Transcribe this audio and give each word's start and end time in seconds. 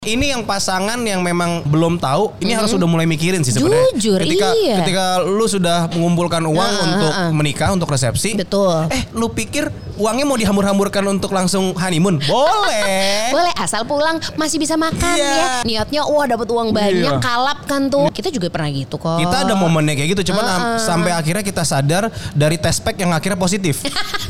Ini 0.00 0.32
yang 0.32 0.48
pasangan 0.48 0.96
yang 1.04 1.20
memang 1.20 1.60
belum 1.60 2.00
tahu, 2.00 2.32
ini 2.40 2.56
harus 2.56 2.72
sudah 2.72 2.88
mulai 2.88 3.04
mikirin 3.04 3.44
sih 3.44 3.52
sebenarnya. 3.52 3.92
Jujur, 3.92 4.16
ketika, 4.16 4.48
iya. 4.56 4.80
Ketika 4.80 5.20
lu 5.20 5.44
sudah 5.44 5.92
mengumpulkan 5.92 6.40
uang 6.40 6.56
Heeh, 6.72 6.86
untuk 6.88 7.12
heeh. 7.12 7.30
menikah, 7.36 7.68
untuk 7.68 7.84
resepsi. 7.84 8.32
Betul. 8.32 8.88
Eh, 8.88 9.12
lu 9.12 9.28
pikir 9.28 9.68
uangnya 10.00 10.24
mau 10.24 10.40
dihambur-hamburkan 10.40 11.04
untuk 11.04 11.28
langsung 11.28 11.76
honeymoon? 11.76 12.16
Boleh. 12.16 13.28
Boleh 13.36 13.52
asal 13.60 13.84
pulang 13.84 14.16
masih 14.34 14.56
bisa 14.56 14.72
makan 14.72 15.20
Iya. 15.20 15.28
ya. 15.28 15.48
Niatnya 15.68 16.00
wah 16.02 16.24
dapat 16.24 16.48
uang 16.48 16.72
banyak, 16.72 17.04
Iya. 17.04 17.20
kalap 17.20 17.68
kan 17.68 17.92
tuh. 17.92 18.08
Kita 18.08 18.32
juga 18.32 18.48
pernah 18.48 18.72
gitu 18.72 18.96
kok. 18.96 19.20
Kita 19.20 19.44
ada 19.44 19.52
momennya 19.52 19.92
kayak 19.92 20.16
gitu, 20.16 20.32
cuman 20.32 20.44
am- 20.48 20.68
sampai 20.80 21.12
akhirnya 21.12 21.44
kita 21.44 21.60
sadar 21.60 22.08
dari 22.32 22.56
test 22.56 22.80
pack 22.80 22.96
yang 22.96 23.12
akhirnya 23.12 23.36
positif. 23.36 23.84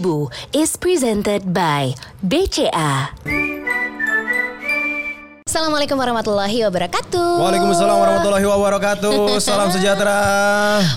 Obrolan 0.00 0.32
Babi 0.32 0.32
Bu 0.32 0.32
is 0.56 0.76
presented 0.80 1.52
by 1.52 1.92
BCA. 2.24 3.12
Assalamualaikum 5.44 5.98
warahmatullahi 5.98 6.62
wabarakatuh. 6.62 7.42
Waalaikumsalam 7.42 7.96
warahmatullahi 7.98 8.46
wabarakatuh. 8.46 9.34
Salam 9.44 9.68
sejahtera. 9.74 10.16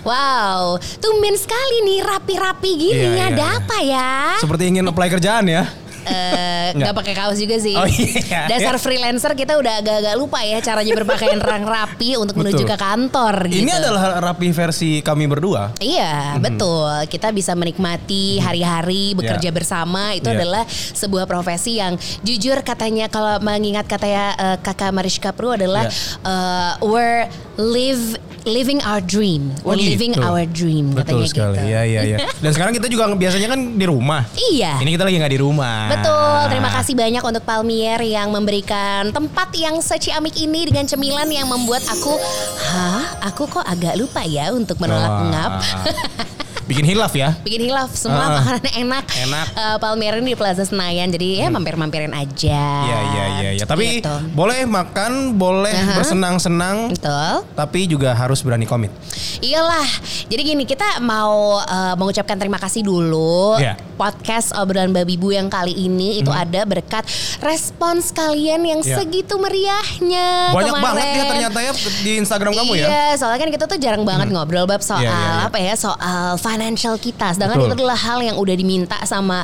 Wow, 0.06 0.78
tumben 1.02 1.34
sekali 1.36 1.84
nih 1.90 2.00
rapi-rapi 2.06 2.72
gini. 2.78 3.18
Iya, 3.18 3.34
Ada 3.34 3.44
iya. 3.44 3.58
apa 3.60 3.78
ya? 3.82 4.12
Seperti 4.40 4.64
ingin 4.70 4.86
apply 4.86 5.10
kerjaan 5.10 5.50
ya. 5.50 5.66
Eh, 6.04 6.68
Nggak. 6.74 6.76
nggak 6.80 6.96
pakai 6.96 7.14
kaos 7.14 7.38
juga 7.38 7.56
sih. 7.58 7.76
Oh, 7.76 7.86
iya. 7.86 8.48
Dasar 8.48 8.76
freelancer 8.76 9.32
kita 9.34 9.56
udah 9.56 9.80
agak-agak 9.80 10.16
lupa 10.16 10.40
ya 10.42 10.60
caranya 10.60 10.94
berpakaian 10.96 11.40
rang 11.40 11.64
rapi 11.64 12.16
untuk 12.16 12.36
menuju 12.36 12.64
Betul. 12.64 12.70
ke 12.70 12.78
kantor 12.78 13.36
gitu. 13.48 13.62
Ini 13.62 13.72
adalah 13.74 14.04
rapi 14.22 14.48
versi 14.50 15.00
kami 15.00 15.26
berdua. 15.26 15.76
Iya, 15.78 16.38
betul. 16.38 16.88
Kita 17.08 17.30
bisa 17.30 17.54
menikmati 17.54 18.38
hari-hari 18.38 19.14
bekerja 19.14 19.42
Ya. 19.44 19.54
bersama 19.54 20.12
itu 20.12 20.26
Ya. 20.26 20.36
adalah 20.36 20.64
sebuah 20.70 21.24
profesi 21.24 21.78
yang 21.78 21.96
jujur 22.22 22.60
katanya 22.62 23.08
kalau 23.08 23.40
mengingat 23.40 23.86
katanya 23.86 24.26
eh, 24.34 24.58
Kakak 24.60 24.92
Mariska 24.92 25.32
Pru 25.32 25.52
adalah 25.52 25.86
Ya. 25.86 25.94
eh, 26.24 26.72
we're 26.82 27.28
live 27.56 28.18
living 28.44 28.84
our 28.84 29.00
dream. 29.00 29.56
We're 29.64 29.72
Oh, 29.72 29.80
gitu. 29.80 29.96
living 29.96 30.14
our 30.20 30.44
dream 30.44 30.92
Betul 30.92 31.24
katanya 31.24 31.28
sekali. 31.30 31.56
gitu. 31.56 31.70
Iya, 31.70 31.82
iya, 31.86 32.02
iya. 32.04 32.18
Dan 32.44 32.52
sekarang 32.52 32.76
kita 32.76 32.88
juga 32.88 33.08
biasanya 33.10 33.48
kan 33.48 33.60
di 33.74 33.86
rumah. 33.88 34.28
Iya. 34.36 34.84
Ini 34.84 34.90
kita 34.92 35.08
lagi 35.08 35.16
nggak 35.16 35.32
di 35.32 35.40
rumah. 35.40 35.93
Betul, 35.94 36.40
terima 36.50 36.70
kasih 36.74 36.98
banyak 36.98 37.22
untuk 37.22 37.44
Palmier 37.46 38.02
yang 38.02 38.34
memberikan 38.34 39.14
tempat 39.14 39.54
yang 39.54 39.78
seciamik 39.78 40.34
ini 40.42 40.66
dengan 40.66 40.90
cemilan 40.90 41.30
yang 41.30 41.46
membuat 41.46 41.86
aku, 41.86 42.18
hah, 42.66 43.22
aku 43.22 43.46
kok 43.46 43.62
agak 43.62 43.94
lupa 44.02 44.26
ya 44.26 44.50
untuk 44.50 44.82
menolak 44.82 45.30
ngap. 45.30 45.52
Bikin 46.64 46.86
hilaf 46.86 47.12
ya. 47.12 47.36
Bikin 47.44 47.68
hilaf, 47.68 47.92
semua 47.92 48.24
Ah. 48.24 48.40
makanan 48.40 48.66
enak. 48.78 49.06
Enak. 49.20 49.46
Eh, 49.52 49.78
Palmier 49.78 50.16
ini 50.18 50.32
di 50.32 50.38
Plaza 50.38 50.64
Senayan, 50.64 51.08
jadi 51.08 51.44
ya 51.44 51.48
mampir-mampirin 51.50 52.12
aja. 52.12 52.64
Iya, 52.82 53.00
iya, 53.06 53.26
iya, 53.36 53.50
iya. 53.60 53.66
Tapi 53.66 54.00
Gitu. 54.00 54.16
boleh 54.32 54.64
makan, 54.64 55.36
boleh 55.36 55.76
Aha. 55.76 55.94
bersenang-senang, 55.94 56.90
Betul. 56.90 57.44
tapi 57.54 57.80
juga 57.86 58.12
harus 58.12 58.40
berani 58.40 58.64
komit. 58.64 58.96
Iyalah. 59.40 59.84
Jadi 60.26 60.42
gini, 60.46 60.64
kita 60.64 61.00
mau 61.00 61.60
eh, 61.60 61.96
mengucapkan 61.96 62.36
terima 62.36 62.56
kasih 62.58 62.80
dulu. 62.82 63.60
Iya. 63.60 63.76
Podcast 63.94 64.56
obrolan 64.56 64.90
babi 64.90 65.16
bu 65.16 65.32
yang 65.32 65.48
kali 65.48 65.72
ini 65.72 66.18
itu 66.18 66.30
ada 66.30 66.64
berkat 66.64 67.04
respons 67.40 68.10
kalian 68.10 68.64
yang 68.64 68.80
Iya. 68.80 68.98
segitu 68.98 69.36
meriahnya. 69.36 70.50
Banyak 70.50 70.72
kemarin. 70.72 70.86
banget 70.86 71.08
ya 71.10 71.24
ternyata 71.26 71.60
ya 71.60 71.72
di 72.02 72.12
Instagram 72.18 72.52
kamu 72.54 72.72
ya. 72.74 72.86
Iya, 72.86 73.08
soalnya 73.18 73.40
kan 73.40 73.50
kita 73.52 73.66
tuh 73.66 73.78
jarang 73.78 74.04
banget 74.04 74.28
ngobrol 74.30 74.64
bab 74.64 74.80
soal 74.80 75.00
Iya, 75.00 75.10
iya, 75.10 75.28
iya. 75.30 75.42
apa 75.46 75.58
ya, 75.58 75.74
soal 75.76 76.40
financial 76.54 76.96
kita. 76.96 77.34
Sedangkan 77.34 77.58
Betul. 77.58 77.68
itu 77.68 77.76
adalah 77.82 77.98
hal 77.98 78.22
yang 78.22 78.38
udah 78.38 78.54
diminta 78.54 78.98
sama 79.04 79.42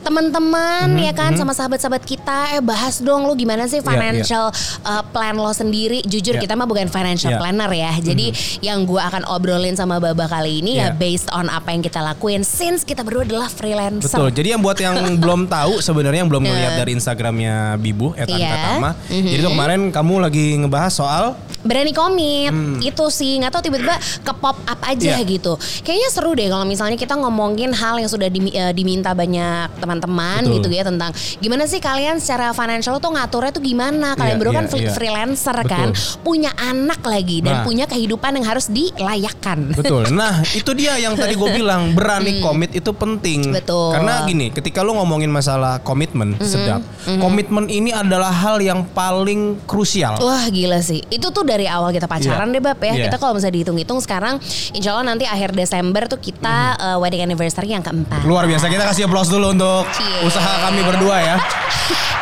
teman-teman 0.00 0.86
Mhm, 0.88 1.02
ya 1.02 1.12
kan, 1.12 1.34
sama 1.34 1.50
sahabat-sahabat 1.50 2.02
kita. 2.02 2.54
Eh 2.54 2.62
bahas 2.62 2.98
dong 2.98 3.26
lu 3.26 3.34
gimana 3.34 3.66
sih 3.66 3.78
Iya, 3.78 3.86
financial 3.88 4.44
uh, 4.82 5.02
plan 5.04 5.34
lo 5.34 5.50
sendiri. 5.50 6.02
Jujur 6.04 6.36
Iya. 6.36 6.42
kita 6.42 6.54
mah 6.54 6.64
bukan 6.64 6.86
financial 6.86 7.32
Iya. 7.32 7.38
planner 7.38 7.70
ya. 7.70 7.92
Jadi 7.98 8.26
yang 8.60 8.84
gua 8.84 9.08
akan 9.08 9.26
obrolin 9.28 9.74
sama 9.74 9.98
Baba 9.98 10.26
kali 10.26 10.60
ini 10.60 10.78
ya 10.78 10.90
Iya. 10.90 10.94
based 10.94 11.28
on 11.30 11.48
apa 11.48 11.70
yang 11.70 11.80
kita 11.80 11.98
lakuin 11.98 12.42
since 12.42 12.82
kita 12.82 13.02
berdua 13.02 13.24
adalah 13.24 13.48
freelancer. 13.48 14.06
Betul. 14.08 14.30
Jadi 14.32 14.48
yang 14.50 14.60
buat 14.60 14.78
yang 14.78 14.94
belum 15.22 15.46
tahu 15.46 15.80
sebenarnya 15.80 16.22
yang 16.22 16.30
belum 16.30 16.44
ngeliat 16.44 16.74
dari 16.76 16.92
Instagramnya 16.92 17.54
Bibu 17.76 18.14
Etan 18.14 18.38
Iya. 18.38 18.50
Katama. 18.52 18.90
Mhm. 19.08 19.26
Jadi 19.26 19.40
tuh 19.40 19.50
kemarin 19.50 19.80
kamu 19.90 20.14
lagi 20.20 20.44
ngebahas 20.58 20.92
soal 20.92 21.24
berani 21.62 21.94
komit 21.94 22.50
itu 22.82 23.04
sih 23.08 23.38
nggak 23.38 23.54
tahu 23.54 23.62
tiba-tiba 23.62 23.94
ke 24.20 24.32
pop 24.34 24.58
up 24.58 24.80
aja 24.82 25.14
Hmm. 25.14 25.22
Iya. 25.22 25.30
gitu 25.30 25.52
kayaknya 25.80 26.10
seru 26.10 26.34
deh 26.34 26.50
kalau 26.52 26.68
misalnya 26.68 26.94
kita 26.94 27.16
ngomongin 27.16 27.72
hal 27.72 27.96
yang 27.96 28.06
sudah 28.06 28.28
eh, 28.28 28.72
diminta 28.72 29.16
banyak 29.16 29.72
teman-teman 29.80 30.44
gitu 30.52 30.68
ya 30.68 30.84
tentang 30.84 31.08
gimana 31.40 31.64
sih 31.64 31.80
kalian 31.80 32.20
secara 32.20 32.52
financial 32.52 33.00
tuh 33.00 33.08
ngaturnya 33.10 33.50
tuh 33.50 33.64
gimana 33.64 34.12
kalian 34.12 34.30
Iya, 34.32 34.40
berdua 34.40 34.54
kan 34.54 34.64
iya, 34.64 34.70
fre- 34.70 34.82
iya. 34.82 34.92
freelancer 34.92 35.56
Betul. 35.56 35.72
kan 35.72 35.88
punya 36.20 36.50
anak 36.54 37.00
lagi 37.02 37.40
dan 37.40 37.52
Nah. 37.52 37.64
punya 37.64 37.84
kehidupan 37.86 38.36
yang 38.36 38.44
harus 38.44 38.68
dilayakkan 38.68 39.72
Betul. 39.72 40.08
Nah, 40.10 40.42
itu 40.50 40.70
dia 40.72 40.98
yang 40.98 41.14
tadi 41.14 41.32
gue 41.32 41.50
bilang 41.52 41.94
berani 41.94 42.40
komit 42.40 42.72
itu 42.72 42.90
penting. 42.92 43.48
Hmm. 43.48 43.54
Betul. 43.54 43.88
Hmm. 43.88 43.94
Karena 43.96 44.14
gini, 44.24 44.46
ketika 44.50 44.80
lu 44.80 44.92
ngomongin 44.92 45.28
masalah 45.28 45.78
komitmen, 45.78 46.34
sedap. 46.42 46.82
Komitmen 47.18 47.68
ini 47.68 47.92
adalah 47.92 48.28
hal 48.28 48.58
yang 48.58 48.82
paling 48.86 49.62
krusial. 49.64 50.18
Wah 50.18 50.44
gila 50.48 50.80
sih 50.80 51.00
Itu 51.06 51.30
tuh 51.30 51.42
dari 51.42 51.64
awal 51.66 51.90
kita 51.90 52.06
pacaran 52.06 52.50
Iya. 52.50 52.54
deh 52.56 52.62
Bab 52.62 52.78
ya 52.78 52.92
Iya. 52.92 53.04
Kita 53.06 53.16
kalau 53.16 53.36
misalnya 53.36 53.54
dihitung-hitung 53.54 54.00
sekarang 54.00 54.42
Insya 54.72 54.92
Allah 54.92 55.06
nanti 55.08 55.24
akhir 55.24 55.52
Desember 55.52 56.02
tuh 56.06 56.18
kita 56.18 56.41
eh, 56.44 56.96
wedding 56.96 57.22
anniversary 57.22 57.70
yang 57.70 57.80
keempat 57.80 58.22
Luar 58.22 58.44
biasa. 58.44 58.66
Kita 58.66 58.82
kasih 58.84 59.06
aplaus 59.06 59.28
dulu 59.28 59.50
untuk 59.50 59.86
Cie. 59.92 60.22
usaha 60.22 60.64
kami 60.64 60.80
berdua 60.82 61.16
ya. 61.18 61.36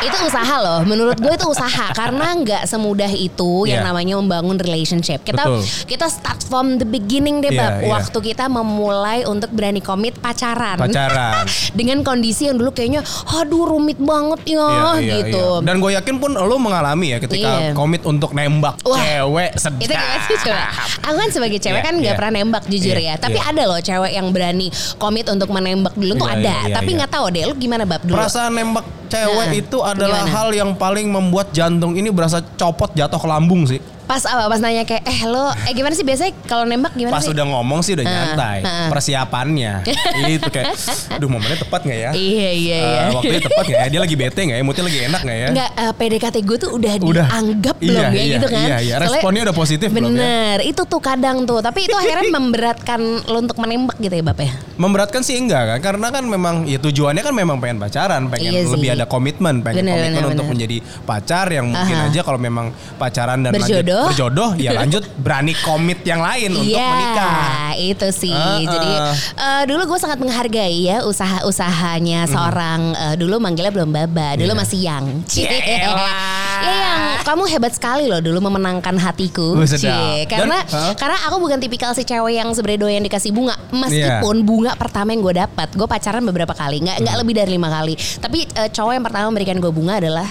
itu 0.01 0.17
usaha 0.17 0.55
loh 0.57 0.81
menurut 0.81 1.13
gue 1.13 1.29
itu 1.29 1.45
usaha 1.45 1.93
karena 1.99 2.33
nggak 2.33 2.63
semudah 2.65 3.05
itu 3.07 3.69
yang 3.69 3.81
Iya. 3.81 3.87
namanya 3.87 4.17
membangun 4.17 4.57
relationship 4.57 5.21
kita 5.21 5.45
Betul. 5.45 5.61
kita 5.85 6.09
start 6.09 6.41
from 6.41 6.75
the 6.75 6.87
beginning 6.87 7.37
deh 7.37 7.53
Iya, 7.53 7.61
bab 7.61 7.73
iya. 7.77 7.89
waktu 7.91 8.17
kita 8.23 8.49
memulai 8.49 9.23
untuk 9.23 9.53
berani 9.53 9.77
komit 9.77 10.17
pacaran 10.17 10.75
Pacaran. 10.75 11.45
dengan 11.77 12.01
kondisi 12.01 12.49
yang 12.49 12.57
dulu 12.57 12.73
kayaknya 12.73 13.05
aduh 13.31 13.69
rumit 13.69 14.01
banget 14.01 14.41
ya 14.49 14.65
Iya, 14.65 14.89
iya, 14.97 15.13
gitu 15.21 15.45
iya. 15.61 15.65
Dan 15.69 15.75
gue 15.77 15.91
yakin 15.93 16.15
pun 16.17 16.31
lo 16.33 16.55
mengalami 16.57 17.13
ya 17.13 17.17
ketika 17.19 17.49
Iya. 17.61 17.77
komit 17.77 18.01
untuk 18.01 18.33
nembak 18.33 18.81
Wah, 18.81 18.97
cewek 18.97 19.53
sedap. 19.55 19.79
itu 19.79 19.93
gimana 19.93 20.17
sih 20.19 20.37
coba? 20.41 20.65
Aku 21.03 21.15
kan 21.15 21.29
sebagai 21.29 21.59
cewek 21.61 21.77
Iya, 21.77 21.85
kan 21.85 21.93
nggak 21.95 22.09
iya. 22.09 22.17
pernah 22.17 22.33
nembak 22.35 22.63
jujur 22.65 22.97
Iya, 22.97 23.05
ya. 23.07 23.21
Tapi 23.21 23.37
iya. 23.37 23.49
ada 23.49 23.63
loh 23.63 23.77
cewek 23.77 24.10
yang 24.11 24.27
berani 24.29 24.67
komit 24.95 25.25
untuk 25.25 25.49
menembak 25.49 25.95
dulu 25.95 26.13
tuh 26.15 26.27
Iya, 26.27 26.35
ada. 26.37 26.43
iya, 26.43 26.59
iya, 26.67 26.75
Tapi 26.77 26.89
iya. 26.91 26.97
nggak 27.01 27.11
tahu 27.11 27.25
deh 27.31 27.43
lu 27.47 27.55
gimana 27.55 27.83
bab 27.87 28.01
dulu. 28.03 28.15
Perasaan 28.19 28.51
nembak 28.51 28.85
cewek 29.07 29.47
Nah, 29.47 29.55
itu 29.55 29.77
adalah 29.79 30.21
gimana? 30.23 30.35
hal 30.35 30.49
yang 30.51 30.71
paling 30.75 31.07
membuat 31.07 31.51
jantung 31.51 31.95
ini 31.95 32.11
berasa 32.11 32.43
copot 32.55 32.91
jatuh 32.91 33.17
ke 33.17 33.27
lambung 33.27 33.63
sih. 33.65 33.79
Pas 34.11 34.27
apa? 34.27 34.43
Pas 34.45 34.59
nanya 34.59 34.83
kayak 34.83 35.03
eh 35.03 35.19
lo 35.23 35.47
eh 35.55 35.71
gimana 35.71 35.95
sih 35.95 36.03
biasanya 36.03 36.35
kalau 36.43 36.67
nembak 36.67 36.91
gimana 36.91 37.15
Pas 37.15 37.23
sih? 37.23 37.31
udah 37.31 37.45
ngomong 37.47 37.79
sih 37.79 37.95
udah 37.95 38.03
Heeh, 38.03 38.15
nyantai. 38.27 38.59
heeh. 38.59 38.87
Persiapannya 38.91 39.73
itu 40.35 40.49
kayak, 40.49 40.75
aduh 41.09 41.27
momennya 41.27 41.55
tepat 41.57 41.81
nggak 41.81 41.99
ya? 42.01 42.11
Iya 42.11 42.49
iya 42.51 42.77
iya. 42.77 43.01
waktunya 43.09 43.39
tepat 43.39 43.63
nggak 43.63 43.79
ya? 43.79 43.87
Dia 43.87 43.99
lagi 43.99 44.15
bete 44.15 44.39
nggak 44.41 44.57
ya? 44.59 44.63
Moodnya 44.63 44.83
lagi 44.83 44.99
enak 45.01 45.21
nggak 45.21 45.37
ya? 45.37 45.47
Enggak 45.47 45.69
eh, 45.73 45.93
PDKT 45.95 46.35
gue 46.41 46.57
tuh 46.59 46.69
udah, 46.73 46.91
Udah. 46.99 47.27
dianggap 47.31 47.75
Iya, 47.77 47.87
belum 47.87 48.03
ya 48.03 48.11
iya, 48.11 48.33
gitu 48.35 48.47
kan. 48.47 48.61
iya, 48.61 48.77
iya. 48.77 48.95
Soalnya- 48.99 49.11
Responnya 49.15 49.41
udah 49.47 49.55
positif 49.55 49.87
belum 49.87 50.03
ya? 50.03 50.09
Bener, 50.11 50.57
itu 50.65 50.81
tuh 50.83 50.99
kadang 50.99 51.37
tuh. 51.45 51.59
Tapi 51.61 51.79
itu 51.87 51.95
akhirnya 51.95 52.27
memberatkan 52.37 52.99
lo 53.25 53.37
untuk 53.39 53.57
menembak 53.57 53.95
gitu 53.95 54.11
ya 54.11 54.23
Bap 54.23 54.39
ya. 54.39 54.51
Memberatkan 54.75 55.21
sih 55.23 55.39
enggak 55.39 55.63
kan? 55.67 55.79
Karena 55.79 56.07
kan 56.09 56.23
memang 56.25 56.67
ya 56.67 56.77
tujuannya 56.77 57.23
kan 57.23 57.31
memang 57.31 57.57
pengen 57.57 57.79
pacaran, 57.79 58.27
pengen 58.27 58.51
Iya 58.51 58.61
sih. 58.65 58.73
lebih 58.75 58.89
ada 58.91 59.05
komitmen, 59.05 59.63
pengen 59.63 59.87
Bener, 59.87 59.95
komitmen 59.95 60.11
bener, 60.19 60.31
untuk 60.33 60.45
bener. 60.45 60.53
menjadi 60.59 60.77
pacar 61.01 61.45
yang 61.47 61.65
mungkin 61.67 61.95
Aha. 61.95 62.07
aja 62.09 62.19
kalau 62.21 62.35
memang 62.35 62.67
pacaran 62.97 63.39
dan 63.39 63.55
lanjut 63.55 63.85
Berjodoh. 64.03 64.51
berjodoh 64.53 64.63
ya 64.63 64.71
lanjut 64.73 65.03
berani 65.15 65.53
komit 65.57 66.01
yang 66.01 66.19
lain 66.19 66.49
untuk 66.53 66.67
Iya, 66.67 66.87
menikah. 66.87 67.73
itu 67.73 68.07
sih. 68.11 68.31
Heeh. 68.31 68.65
Jadi 68.65 68.91
eh, 69.35 69.63
dulu 69.65 69.81
gue 69.87 69.99
sangat 69.99 70.17
menghargai 70.17 70.77
ya 70.83 70.97
usaha-usahanya 71.03 72.25
seorang 72.25 72.79
eh, 72.93 73.15
dulu 73.15 73.37
manggilnya 73.37 73.71
belum 73.71 73.89
baba, 73.89 74.35
dulu 74.35 74.47
Hmm. 74.47 74.49
Iya. 74.51 74.61
masih 74.61 74.79
yang. 74.81 75.05
Cielah. 75.23 76.39
Ya 76.61 76.69
yang 76.69 77.01
kamu 77.23 77.49
hebat 77.49 77.73
sekali 77.73 78.05
loh 78.05 78.21
dulu 78.21 78.37
memenangkan 78.39 78.93
hatiku. 78.95 79.57
Cie. 79.65 80.25
Karena 80.27 80.61
Dan, 80.61 80.69
hah? 80.69 80.93
karena 80.93 81.17
aku 81.25 81.41
bukan 81.41 81.57
tipikal 81.57 81.89
si 81.91 82.03
cewek 82.03 82.37
yang 82.37 82.53
sebenarnya 82.53 82.81
doyan 82.81 83.01
dikasih 83.01 83.31
bunga. 83.31 83.57
Meskipun 83.71 84.35
Iya. 84.37 84.45
bunga 84.45 84.71
pertama 84.75 85.09
yang 85.09 85.21
gue 85.21 85.35
dapat, 85.39 85.73
gue 85.73 85.87
pacaran 85.87 86.21
beberapa 86.21 86.53
kali, 86.53 86.79
nggak 86.79 87.01
nggak 87.01 87.09
Hmm. 87.09 87.21
lebih 87.21 87.33
dari 87.33 87.51
lima 87.51 87.65
kali. 87.67 87.93
Tapi 87.97 88.45
eh, 88.47 88.69
cowok 88.69 88.93
yang 88.93 89.01
pertama 89.01 89.25
memberikan 89.27 89.57
gue 89.57 89.71
bunga 89.71 89.97
adalah 89.97 90.27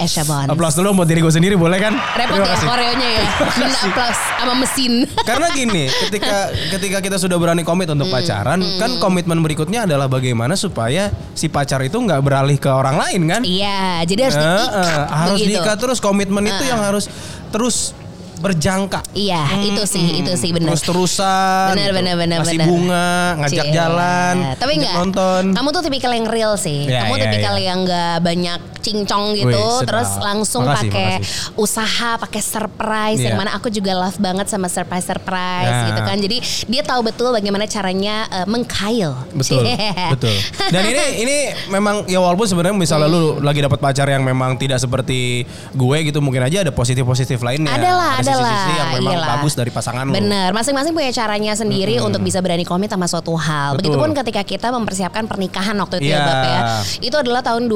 Esha 0.00 0.24
Bond. 0.24 0.48
Aplaus 0.48 0.72
dulu 0.72 0.96
buat 0.96 1.04
diri 1.04 1.20
gue 1.20 1.28
sendiri 1.28 1.54
boleh 1.54 1.76
kan? 1.76 1.92
Repot 1.92 2.40
ya 2.40 2.56
koreonya 2.56 3.08
ya. 3.12 3.22
Minta 3.54 3.78
aplaus 3.84 4.18
sama 4.34 4.54
mesin. 4.56 4.92
Karena 5.28 5.46
gini, 5.50 5.84
ketika 5.86 6.36
ketika 6.72 6.98
kita 6.98 7.16
sudah 7.16 7.36
berani 7.36 7.60
komit 7.60 7.86
untuk 7.86 8.08
Hmm, 8.08 8.16
pacaran, 8.16 8.58
kan 8.76 8.96
komitmen 8.96 9.38
berikutnya 9.38 9.84
adalah 9.84 10.08
bagaimana 10.08 10.56
supaya 10.56 11.08
si 11.30 11.46
pacar 11.46 11.78
itu 11.80 11.94
nggak 11.94 12.18
beralih 12.18 12.56
ke 12.56 12.66
orang 12.66 12.96
lain 12.96 13.20
kan? 13.28 13.42
Iya, 13.44 14.02
jadi 14.02 14.20
harus 14.26 14.36
Eh, 14.36 14.42
diikat 14.42 14.72
eh, 14.72 15.04
harus 15.06 15.38
begitu. 15.38 15.50
diikat 15.54 15.76
terus 15.78 15.98
komitmen 16.00 16.44
itu 16.44 16.64
yang 16.64 16.80
harus 16.80 17.04
terus 17.50 17.92
berjangka. 18.40 19.04
Iya, 19.12 19.44
itu 19.62 19.82
sih, 19.84 20.24
itu 20.24 20.32
sih 20.34 20.50
benar. 20.50 20.72
Terus 20.72 20.82
terusan. 20.82 21.76
Benar, 21.76 21.90
benar, 21.92 22.14
benar, 22.16 22.38
Kasih 22.40 22.56
benar. 22.56 22.66
bunga, 22.66 23.10
ngajak 23.38 23.66
Cie. 23.66 23.74
jalan, 23.74 24.34
Tapi 24.56 24.72
enggak. 24.80 24.94
nonton. 24.96 25.42
Kamu 25.52 25.68
tuh 25.70 25.82
tipikal 25.84 26.12
yang 26.12 26.24
real 26.24 26.56
sih. 26.56 26.88
Ya, 26.88 27.04
Kamu 27.04 27.14
ya, 27.14 27.22
tipikal 27.28 27.54
ya. 27.54 27.64
yang 27.68 27.78
enggak 27.84 28.16
banyak 28.20 28.60
cincong 28.80 29.36
gitu, 29.36 29.52
Wih, 29.52 29.84
terus 29.84 30.08
langsung 30.16 30.64
pakai 30.64 31.20
usaha, 31.54 32.16
pakai 32.16 32.40
surprise. 32.40 33.20
Yang 33.20 33.36
Iya. 33.36 33.38
mana 33.38 33.50
aku 33.52 33.68
juga 33.68 33.92
love 33.94 34.16
banget 34.16 34.48
sama 34.48 34.66
surprise 34.66 35.04
surprise 35.04 35.68
Ya. 35.68 35.86
gitu 35.86 36.00
kan. 36.00 36.16
Jadi 36.16 36.36
dia 36.66 36.82
tahu 36.82 37.00
betul 37.02 37.28
bagaimana 37.30 37.68
caranya 37.68 38.24
eh, 38.26 38.46
mengkail. 38.46 39.12
Betul, 39.30 39.62
Cie. 39.68 39.76
betul. 40.08 40.32
Dan 40.70 40.82
ini 40.86 41.02
ini 41.20 41.36
memang 41.68 42.06
ya 42.06 42.18
walaupun 42.18 42.46
sebenarnya 42.46 42.72
misalnya 42.74 43.04
lu 43.06 43.20
Hmm. 43.30 43.44
lagi 43.44 43.60
dapat 43.60 43.78
pacar 43.78 44.06
yang 44.06 44.24
memang 44.24 44.56
tidak 44.56 44.80
seperti 44.80 45.44
gue 45.70 45.96
gitu, 46.02 46.18
mungkin 46.18 46.40
aja 46.40 46.62
ada 46.62 46.72
positif-positif 46.72 47.36
lainnya. 47.38 47.68
Adalah, 47.70 48.16
ada 48.16 48.22
adalah. 48.22 48.29
Sisi-sisi 48.32 48.72
yang 48.76 48.90
memang 48.94 49.14
Iyalah. 49.18 49.28
bagus 49.36 49.52
dari 49.54 49.70
pasangan 49.70 50.04
lu. 50.06 50.12
Bener, 50.14 50.50
masing-masing 50.52 50.92
punya 50.92 51.10
caranya 51.10 51.52
sendiri 51.54 51.98
untuk 51.98 52.22
bisa 52.22 52.38
berani 52.38 52.62
komit 52.62 52.88
sama 52.88 53.06
suatu 53.06 53.34
hal. 53.34 53.74
Betul. 53.74 53.96
Begitupun 53.96 54.10
ketika 54.14 54.42
kita 54.44 54.68
mempersiapkan 54.70 55.26
pernikahan 55.26 55.74
waktu 55.78 55.98
itu 56.00 56.10
ya, 56.10 56.16
Iya. 56.16 56.26
Bab 56.26 56.42
ya. 56.44 56.60
Itu 57.00 57.16
adalah 57.18 57.40
tahun 57.42 57.66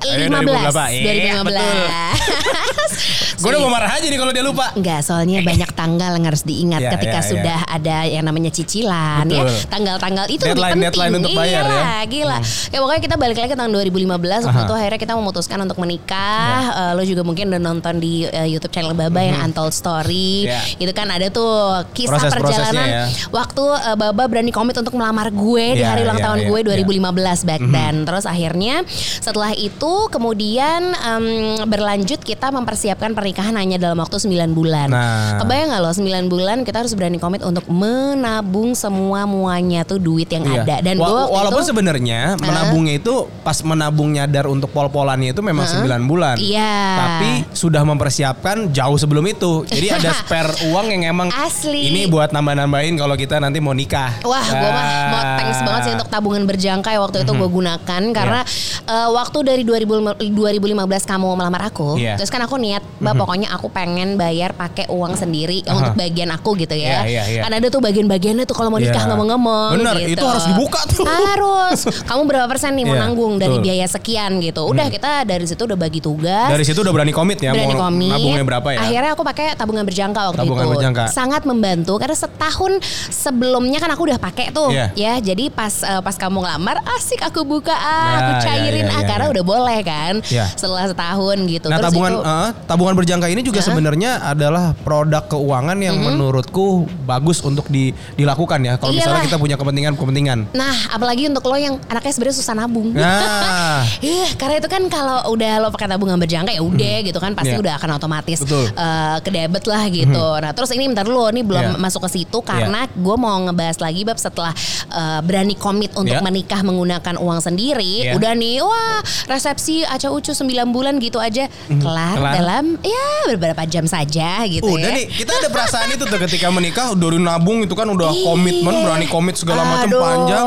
2015. 0.00 0.72
2015, 0.72 0.96
iya, 0.96 1.34
2015. 1.36 2.60
Gue 3.40 3.48
udah 3.48 3.62
mau 3.62 3.72
marah 3.72 3.88
aja 3.90 4.04
nih 4.04 4.20
kalau 4.20 4.28
dia 4.30 4.44
lupa. 4.44 4.68
Enggak, 4.76 5.00
soalnya 5.00 5.40
banyak 5.40 5.72
tanggal 5.72 6.12
yang 6.12 6.26
harus 6.28 6.44
diingat 6.44 6.80
Iya, 6.82 6.90
ketika 6.92 7.18
iya, 7.18 7.24
iya. 7.24 7.30
sudah 7.32 7.58
ada 7.66 7.96
yang 8.04 8.20
namanya 8.22 8.52
cicilan 8.52 9.24
ya. 9.24 9.40
Betul. 9.40 9.48
Tanggal-tanggal 9.72 10.26
itu 10.28 10.42
lebih 10.42 10.52
Deadline- 10.52 10.68
penting. 10.70 10.84
deadline 10.84 11.14
untuk 11.16 11.32
bayar 11.32 11.62
iya, 11.62 11.72
ya. 11.72 11.80
Hmm. 11.80 12.04
gila. 12.04 12.38
Ya 12.68 12.78
pokoknya 12.78 13.00
kita 13.00 13.16
balik 13.16 13.36
lagi 13.40 13.48
ke 13.48 13.56
tahun 13.56 13.72
2015 13.72 14.44
waktu 14.44 14.60
itu 14.60 14.74
akhirnya 14.76 15.00
kita 15.00 15.14
memutuskan 15.16 15.58
untuk 15.64 15.78
menikah. 15.80 16.58
Iya. 16.60 16.80
Eh, 16.84 16.92
lo 16.92 17.02
juga 17.02 17.22
mungkin 17.24 17.44
udah 17.48 17.62
nonton 17.62 17.94
di 17.96 18.12
eh, 18.24 18.44
YouTube 18.46 18.68
channel 18.70 18.92
Baba 18.92 19.20
yang 19.20 19.40
Untold 19.42 19.72
Story. 19.72 20.44
Iya. 20.44 20.60
Itu 20.76 20.92
kan 20.92 21.08
ada 21.08 21.32
tuh 21.32 21.52
kisah 21.96 22.20
Proses-prosesnya 22.20 22.60
perjalanan 22.60 22.88
ya. 22.92 23.04
waktu 23.32 23.64
eh, 23.88 23.96
Baba 23.96 24.22
berani 24.28 24.52
komit 24.52 24.76
untuk 24.76 24.92
melamar 24.92 25.32
gue 25.32 25.66
di 25.74 25.80
Iya, 25.80 25.88
hari 25.88 26.04
ulang 26.04 26.20
iya, 26.20 26.26
tahun 26.28 26.38
iya, 26.44 26.48
gue 26.52 26.58
iya. 26.60 26.84
2015 26.84 27.48
back 27.48 27.62
then. 27.66 27.94
Terus 28.04 28.24
akhirnya 28.28 28.74
setelah 29.16 29.56
itu 29.56 29.89
kemudian 30.08 30.92
em, 30.92 31.24
berlanjut 31.62 32.20
kita 32.20 32.50
mempersiapkan 32.50 33.10
pernikahan 33.10 33.54
hanya 33.54 33.76
dalam 33.76 33.96
waktu 33.96 34.16
9 34.16 34.30
bulan. 34.50 34.88
Nah. 34.88 35.38
Kebayang 35.38 35.68
nggak 35.68 35.80
loh 35.80 35.92
9 35.92 36.06
bulan 36.26 36.56
kita 36.60 36.80
harus 36.80 36.92
berani 36.92 37.16
komit 37.16 37.40
untuk 37.40 37.64
menabung 37.66 38.72
semua 38.72 39.24
muanya 39.24 39.82
tuh 39.82 39.96
duit 39.96 40.28
yang 40.28 40.42
Iya. 40.42 40.62
ada. 40.62 40.76
Dan 40.82 40.96
Wa- 40.96 41.26
walaupun 41.26 41.62
sebenarnya 41.62 42.34
menabungnya 42.36 42.94
itu 42.94 43.14
pas 43.40 43.56
menabung 43.60 44.10
nyadar 44.10 44.46
untuk 44.46 44.70
pol-polannya 44.70 45.30
itu 45.30 45.40
memang 45.40 45.64
9 45.64 45.80
bulan. 46.04 46.36
Iya. 46.36 46.74
Tapi 46.96 47.30
sudah 47.52 47.82
mempersiapkan 47.82 48.70
jauh 48.70 48.96
sebelum 48.96 49.24
itu. 49.24 49.62
Jadi 49.64 49.86
ada 49.90 50.10
spare 50.20 50.50
uang 50.66 50.86
yang 50.90 51.02
emang 51.10 51.28
Asli. 51.30 51.86
ini 51.86 52.06
buat 52.06 52.30
nambah-nambahin 52.30 52.96
kalau 52.96 53.14
kita 53.14 53.36
nanti 53.36 53.58
mau 53.58 53.72
nikah. 53.72 54.20
Wah, 54.22 54.42
gue 54.42 54.70
mah 54.70 54.84
mau 55.06 55.20
Ah. 55.20 55.36
thanks 55.36 55.60
banget 55.60 55.80
sih 55.82 55.92
untuk 55.94 56.08
tabungan 56.08 56.42
berjangka 56.44 56.88
ya 56.88 56.98
waktu 56.98 57.22
itu 57.22 57.32
gue 57.32 57.48
gunakan 57.50 58.02
karena 58.10 58.40
Iya. 58.42 58.88
eh, 58.88 59.08
waktu 59.10 59.38
dari 59.42 59.62
2000 59.62 59.79
2015 59.82 60.66
kamu 61.04 61.28
melamar 61.32 61.62
aku, 61.66 61.96
Iya. 61.96 62.14
terus 62.14 62.28
kan 62.28 62.40
aku 62.40 62.56
niat, 62.56 62.82
bah 62.98 63.12
pokoknya 63.12 63.48
aku 63.50 63.68
pengen 63.68 64.14
bayar 64.14 64.52
pakai 64.52 64.86
uang 64.86 65.14
sendiri 65.14 65.62
untuk 65.66 65.94
bagian 65.94 66.28
aku 66.28 66.56
gitu 66.56 66.72
ya. 66.72 67.02
Iya, 67.02 67.06
iya, 67.06 67.22
iya. 67.30 67.40
Kan 67.42 67.52
ada 67.52 67.66
tuh 67.66 67.80
bagian-bagiannya 67.80 68.44
tuh 68.44 68.52
kalau 68.52 68.68
mau 68.68 68.78
nikah 68.78 68.98
Iya. 68.98 69.10
ngomong-ngomong. 69.10 69.70
Bener, 69.76 69.94
gitu. 70.02 70.12
itu 70.14 70.24
harus 70.26 70.44
dibuka 70.46 70.80
tuh. 70.86 71.04
Harus. 71.04 71.78
Kamu 72.08 72.22
berapa 72.24 72.46
persen 72.46 72.72
nih 72.72 72.84
mau 72.84 72.94
Iya, 72.94 73.02
nanggung 73.02 73.32
dari 73.36 73.54
betul. 73.54 73.64
biaya 73.64 73.86
sekian 73.86 74.30
gitu. 74.38 74.62
Udah 74.66 74.86
kita 74.88 75.24
dari 75.24 75.44
situ 75.44 75.62
udah 75.62 75.76
bagi 75.76 76.00
tugas. 76.00 76.48
Dari 76.48 76.64
situ 76.64 76.80
udah 76.80 76.90
berani 76.90 77.10
komit 77.10 77.38
ya 77.38 77.52
berani 77.52 77.70
mau 77.70 77.86
komit. 77.86 78.10
nabungnya 78.10 78.44
berapa 78.44 78.68
ya? 78.70 78.78
Akhirnya 78.80 79.10
aku 79.12 79.22
pakai 79.22 79.46
tabungan 79.54 79.84
berjangka 79.84 80.20
waktu 80.26 80.40
Tabungan 80.40 80.64
itu. 80.64 80.72
berjangka. 80.74 81.02
Sangat 81.10 81.42
membantu 81.44 81.94
karena 81.96 82.16
setahun 82.16 82.72
sebelumnya 83.10 83.78
kan 83.78 83.90
aku 83.90 84.02
udah 84.06 84.18
pakai 84.18 84.50
tuh 84.50 84.70
Iya. 84.70 84.86
ya. 84.94 85.14
Jadi 85.20 85.48
pas 85.48 85.72
eh, 85.80 86.00
pas 86.00 86.14
kamu 86.14 86.40
ngelamar 86.40 86.76
asik 86.94 87.20
aku 87.20 87.42
buka 87.42 87.72
ah, 87.72 88.12
aku 88.12 88.30
Ya, 88.30 88.40
cairin 88.42 88.84
ya, 88.84 88.88
ya, 88.88 88.94
ah 88.94 89.02
ya, 89.02 89.06
karena 89.06 89.26
udah 89.28 89.44
boleh 89.44 89.69
kan. 89.80 90.14
Ya. 90.26 90.46
Setelah 90.50 90.86
setahun 90.86 91.36
gitu. 91.44 91.66
Nah 91.66 91.78
Terus 91.78 91.86
tabungan 91.88 92.12
itu- 92.12 92.22
eh, 92.24 92.48
tabungan 92.66 92.94
berjangka 92.94 93.26
ini 93.26 93.40
juga 93.40 93.60
sebenarnya 93.60 94.10
adalah 94.24 94.74
produk 94.76 95.22
keuangan 95.26 95.76
yang 95.76 95.92
Mm-hmm. 95.92 96.16
menurutku 96.16 96.66
bagus 97.04 97.38
untuk 97.40 97.66
di- 97.66 97.90
dilakukan 98.14 98.58
ya. 98.60 98.74
Kalau 98.74 98.90
misalnya 98.90 99.20
Iyalah. 99.20 99.28
kita 99.28 99.36
punya 99.36 99.56
kepentingan-kepentingan. 99.56 100.38
Nah, 100.52 100.74
apalagi 100.88 101.26
untuk 101.26 101.44
lo 101.44 101.54
yang 101.54 101.76
anaknya 101.86 102.12
sebenarnya 102.12 102.36
susah 102.36 102.54
nabung. 102.54 102.90
Nah, 102.92 103.84
Iya, 104.00 104.32
karena 104.34 104.56
itu 104.56 104.66
kan 104.66 104.82
kalau 104.86 105.30
udah 105.30 105.52
lo 105.58 105.68
pakai 105.68 105.86
tabungan 105.86 106.16
berjangka 106.16 106.50
ya 106.50 106.62
udah 106.62 106.96
gitu 107.02 107.18
kan 107.18 107.32
pasti 107.32 107.52
Iya. 107.52 107.60
udah 107.60 107.72
akan 107.76 107.90
otomatis 107.92 108.38
Betul. 108.40 108.70
eh, 108.70 109.16
ke 109.20 109.28
debit 109.28 109.64
lah 109.64 109.82
gitu. 109.86 110.26
Nah, 110.38 110.50
terus 110.50 110.70
ini 110.70 110.86
bentar 110.86 111.02
dulu 111.02 111.28
nih 111.28 111.44
belum 111.44 111.64
Iya. 111.68 111.78
masuk 111.78 112.06
ke 112.06 112.16
situ 112.16 112.38
karena 112.40 112.88
gue 112.88 113.16
mau 113.16 113.36
ngebahas 113.42 113.76
lagi 113.78 114.02
bab 114.02 114.16
setelah 114.16 114.52
eh, 114.88 115.20
berani 115.20 115.52
komit 115.54 115.92
untuk 115.92 116.10
Iya. 116.12 116.24
menikah 116.24 116.60
menggunakan 116.60 117.14
uang 117.16 117.40
sendiri, 117.40 118.08
Iya. 118.08 118.16
udah 118.16 118.32
nih 118.32 118.56
wah 118.58 118.98
resepsi 119.26 119.59
aca 119.84 120.08
ucu 120.08 120.32
9 120.32 120.48
bulan 120.70 120.96
gitu 120.96 121.20
aja 121.20 121.46
kelar, 121.68 122.16
Kelar. 122.16 122.32
dalam 122.34 122.64
ya 122.80 123.06
beberapa 123.30 123.62
jam 123.68 123.84
saja 123.84 124.42
gitu 124.48 124.64
udah 124.66 124.88
ya. 124.88 124.96
nih 124.96 125.06
kita 125.12 125.32
ada 125.36 125.48
perasaan 125.48 125.92
itu 125.92 126.04
tuh 126.04 126.18
ketika 126.18 126.48
menikah 126.48 126.90
udah 126.90 127.08
nabung 127.20 127.60
itu 127.60 127.74
kan 127.74 127.84
udah 127.86 128.08
Iya. 128.10 128.24
komitmen 128.24 128.74
berani 128.80 129.06
komit 129.06 129.36
segala 129.36 129.62
macam 129.62 129.90
panjang. 129.92 130.44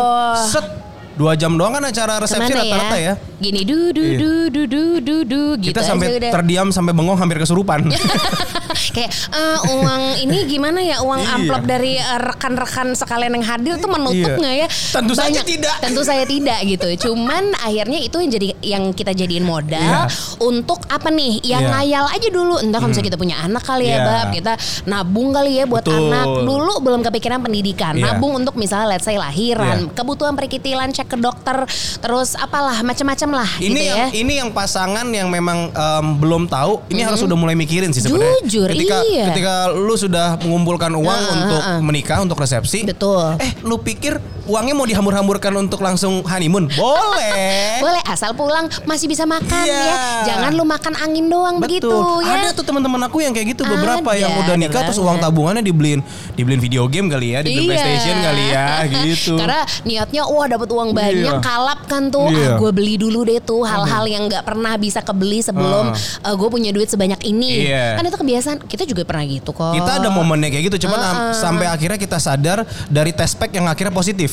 Set 0.50 0.66
dua 1.14 1.38
jam 1.38 1.54
doang 1.54 1.78
kan 1.78 1.86
acara 1.86 2.18
resepsi 2.18 2.50
Ke 2.50 2.58
mana 2.58 2.66
rata-rata 2.66 2.98
ya. 2.98 3.14
Gini 3.38 3.62
du 3.62 3.94
du 3.94 4.02
Iya. 4.02 4.18
du 4.18 4.32
du 4.50 4.62
du 4.66 4.84
du 4.98 5.16
du 5.22 5.42
gitu 5.62 5.70
Kita 5.70 5.86
aja 5.86 5.94
sampai 5.94 6.18
terdiam 6.18 6.74
sampai 6.74 6.92
bengong 6.92 7.14
hampir 7.16 7.38
kesurupan. 7.38 7.86
kayak 8.92 9.12
"Eh, 9.32 9.58
uang 9.70 10.04
ini 10.20 10.38
gimana 10.46 10.80
ya 10.80 11.00
uang 11.00 11.22
Iya. 11.22 11.32
amplop 11.38 11.64
dari 11.64 11.96
eh, 11.96 12.20
rekan-rekan 12.20 12.92
sekalian 12.94 13.32
yang 13.34 13.46
hadir 13.46 13.76
tuh 13.78 13.88
menutup 13.88 14.34
Iya. 14.34 14.40
nggak 14.40 14.56
ya? 14.58 14.68
Tentu 14.68 15.14
saja 15.14 15.40
tidak. 15.42 15.76
Tentu 15.80 16.02
saya 16.02 16.24
tidak 16.26 16.60
gitu. 16.66 16.88
Cuman 17.08 17.56
akhirnya 17.56 18.00
itu 18.00 18.18
yang 18.18 18.32
jadi 18.32 18.48
yang 18.60 18.84
kita 18.92 19.12
jadiin 19.12 19.44
modal 19.44 19.80
Iya. 19.80 20.10
untuk 20.40 20.84
apa 20.88 21.08
nih? 21.08 21.40
Yang 21.42 21.64
Iya. 21.64 21.72
ngayal 21.72 22.06
aja 22.10 22.28
dulu. 22.30 22.56
Entah 22.58 22.80
kalau 22.80 22.90
misalnya 22.90 23.08
kita 23.08 23.20
punya 23.20 23.36
anak 23.40 23.64
kali 23.64 23.86
ya, 23.86 23.96
Iya. 23.96 24.04
bab 24.04 24.28
kita 24.32 24.54
nabung 24.86 25.30
kali 25.32 25.52
ya 25.56 25.66
buat 25.66 25.84
Betul. 25.84 26.10
anak. 26.10 26.26
Dulu 26.44 26.74
belum 26.82 27.02
kepikiran 27.04 27.40
pendidikan. 27.40 27.94
Iya. 27.94 28.14
Nabung 28.14 28.34
untuk 28.36 28.56
misalnya 28.56 28.88
let's 28.90 29.06
say 29.06 29.16
lahiran, 29.16 29.88
Iya. 29.88 29.94
kebutuhan 29.94 30.34
perikitilan, 30.34 30.90
cek 30.90 31.08
ke 31.08 31.18
dokter, 31.18 31.64
terus 32.00 32.34
apalah 32.34 32.82
macam-macam 32.82 33.30
lah 33.36 33.50
ini 33.60 33.70
gitu 33.70 33.84
yang 33.86 33.98
ya. 34.00 34.08
ini 34.12 34.34
yang 34.38 34.50
pasangan 34.50 35.06
yang 35.10 35.28
memang 35.28 35.70
em, 35.70 36.06
belum 36.18 36.48
tahu 36.48 36.82
ini 36.90 37.02
harus 37.02 37.20
sudah 37.20 37.36
mulai 37.36 37.54
mikirin 37.54 37.92
sih 37.92 38.02
sebenarnya. 38.02 38.42
Jujur, 38.46 38.70
ketika 38.74 38.98
iya. 39.06 39.26
ketika 39.32 39.54
lu 39.72 39.96
sudah 39.96 40.36
mengumpulkan 40.42 40.92
uang 40.92 41.22
Heeh, 41.24 41.38
untuk 41.38 41.62
heeh. 41.62 41.80
menikah 41.86 42.18
untuk 42.26 42.38
resepsi. 42.42 42.84
Betul. 42.84 43.38
Eh, 43.40 43.52
lu 43.62 43.80
pikir 43.80 44.18
uangnya 44.44 44.74
mau 44.74 44.84
dihambur-hamburkan 44.84 45.54
untuk 45.58 45.80
langsung 45.80 46.20
honeymoon? 46.22 46.68
Boleh. 46.70 47.80
Boleh 47.86 48.02
asal 48.06 48.32
pulang 48.34 48.68
masih 48.84 49.08
bisa 49.08 49.24
makan 49.24 49.64
Iya. 49.64 49.80
ya. 49.80 49.96
Jangan 50.26 50.52
lu 50.52 50.64
makan 50.64 50.94
angin 50.96 51.28
doang 51.28 51.60
begitu 51.60 51.88
Betul. 51.88 52.24
ya. 52.24 52.36
Ada 52.38 52.50
tuh 52.54 52.64
teman-teman 52.64 53.02
aku 53.04 53.20
yang 53.20 53.32
kayak 53.32 53.56
gitu 53.56 53.64
beberapa 53.64 54.10
Ada, 54.10 54.20
yang 54.20 54.32
udah 54.38 54.56
nikah 54.56 54.82
terus 54.84 55.00
uang 55.00 55.20
tabungannya 55.20 55.62
dibeliin 55.62 56.00
dibeliin 56.34 56.60
video 56.60 56.88
game 56.88 57.08
kali 57.08 57.34
ya, 57.34 57.40
dibeliin 57.42 57.70
Iya. 57.70 57.78
PlayStation 57.80 58.18
kali 58.20 58.44
ya 58.46 58.66
gitu. 59.04 59.34
Karena 59.36 59.62
niatnya 59.84 60.22
wah 60.26 60.48
dapat 60.48 60.70
uang 60.70 60.90
banyak 60.92 61.36
Iya. 61.36 61.44
kalap 61.44 61.80
kan 61.88 62.08
tuh. 62.08 62.28
Iya. 62.30 62.56
Ah, 62.56 62.60
gue 62.60 62.72
beli 62.72 62.96
dulu 62.96 63.24
deh 63.24 63.40
tuh 63.40 63.64
hal-hal 63.64 64.04
yang 64.06 64.28
nggak 64.28 64.44
pernah 64.44 64.76
bisa 64.76 65.00
kebeli 65.00 65.40
sebelum 65.40 65.96
gue 66.24 66.50
punya 66.50 66.72
duit 66.72 66.88
sebanyak 66.88 67.20
ini. 67.24 67.68
Iya. 67.68 67.96
Kan 67.96 68.04
itu 68.06 68.18
kebiasaan. 68.18 68.58
Kita 68.64 68.84
juga 68.84 69.04
pernah 69.04 69.24
gitu 69.24 69.52
kok. 69.52 69.74
Kita 69.74 70.00
ada 70.00 70.10
momennya 70.10 70.50
kayak 70.50 70.64
gitu, 70.70 70.88
cuman 70.88 71.00
Heeh. 71.00 71.34
sampai 71.36 71.68
akhirnya 71.68 71.96
kita 71.96 72.18
sadar 72.18 72.64
dari 72.88 73.12
test 73.12 73.36
pack 73.36 73.52
yang 73.52 73.66
akhirnya 73.66 73.94
positif. 73.94 74.33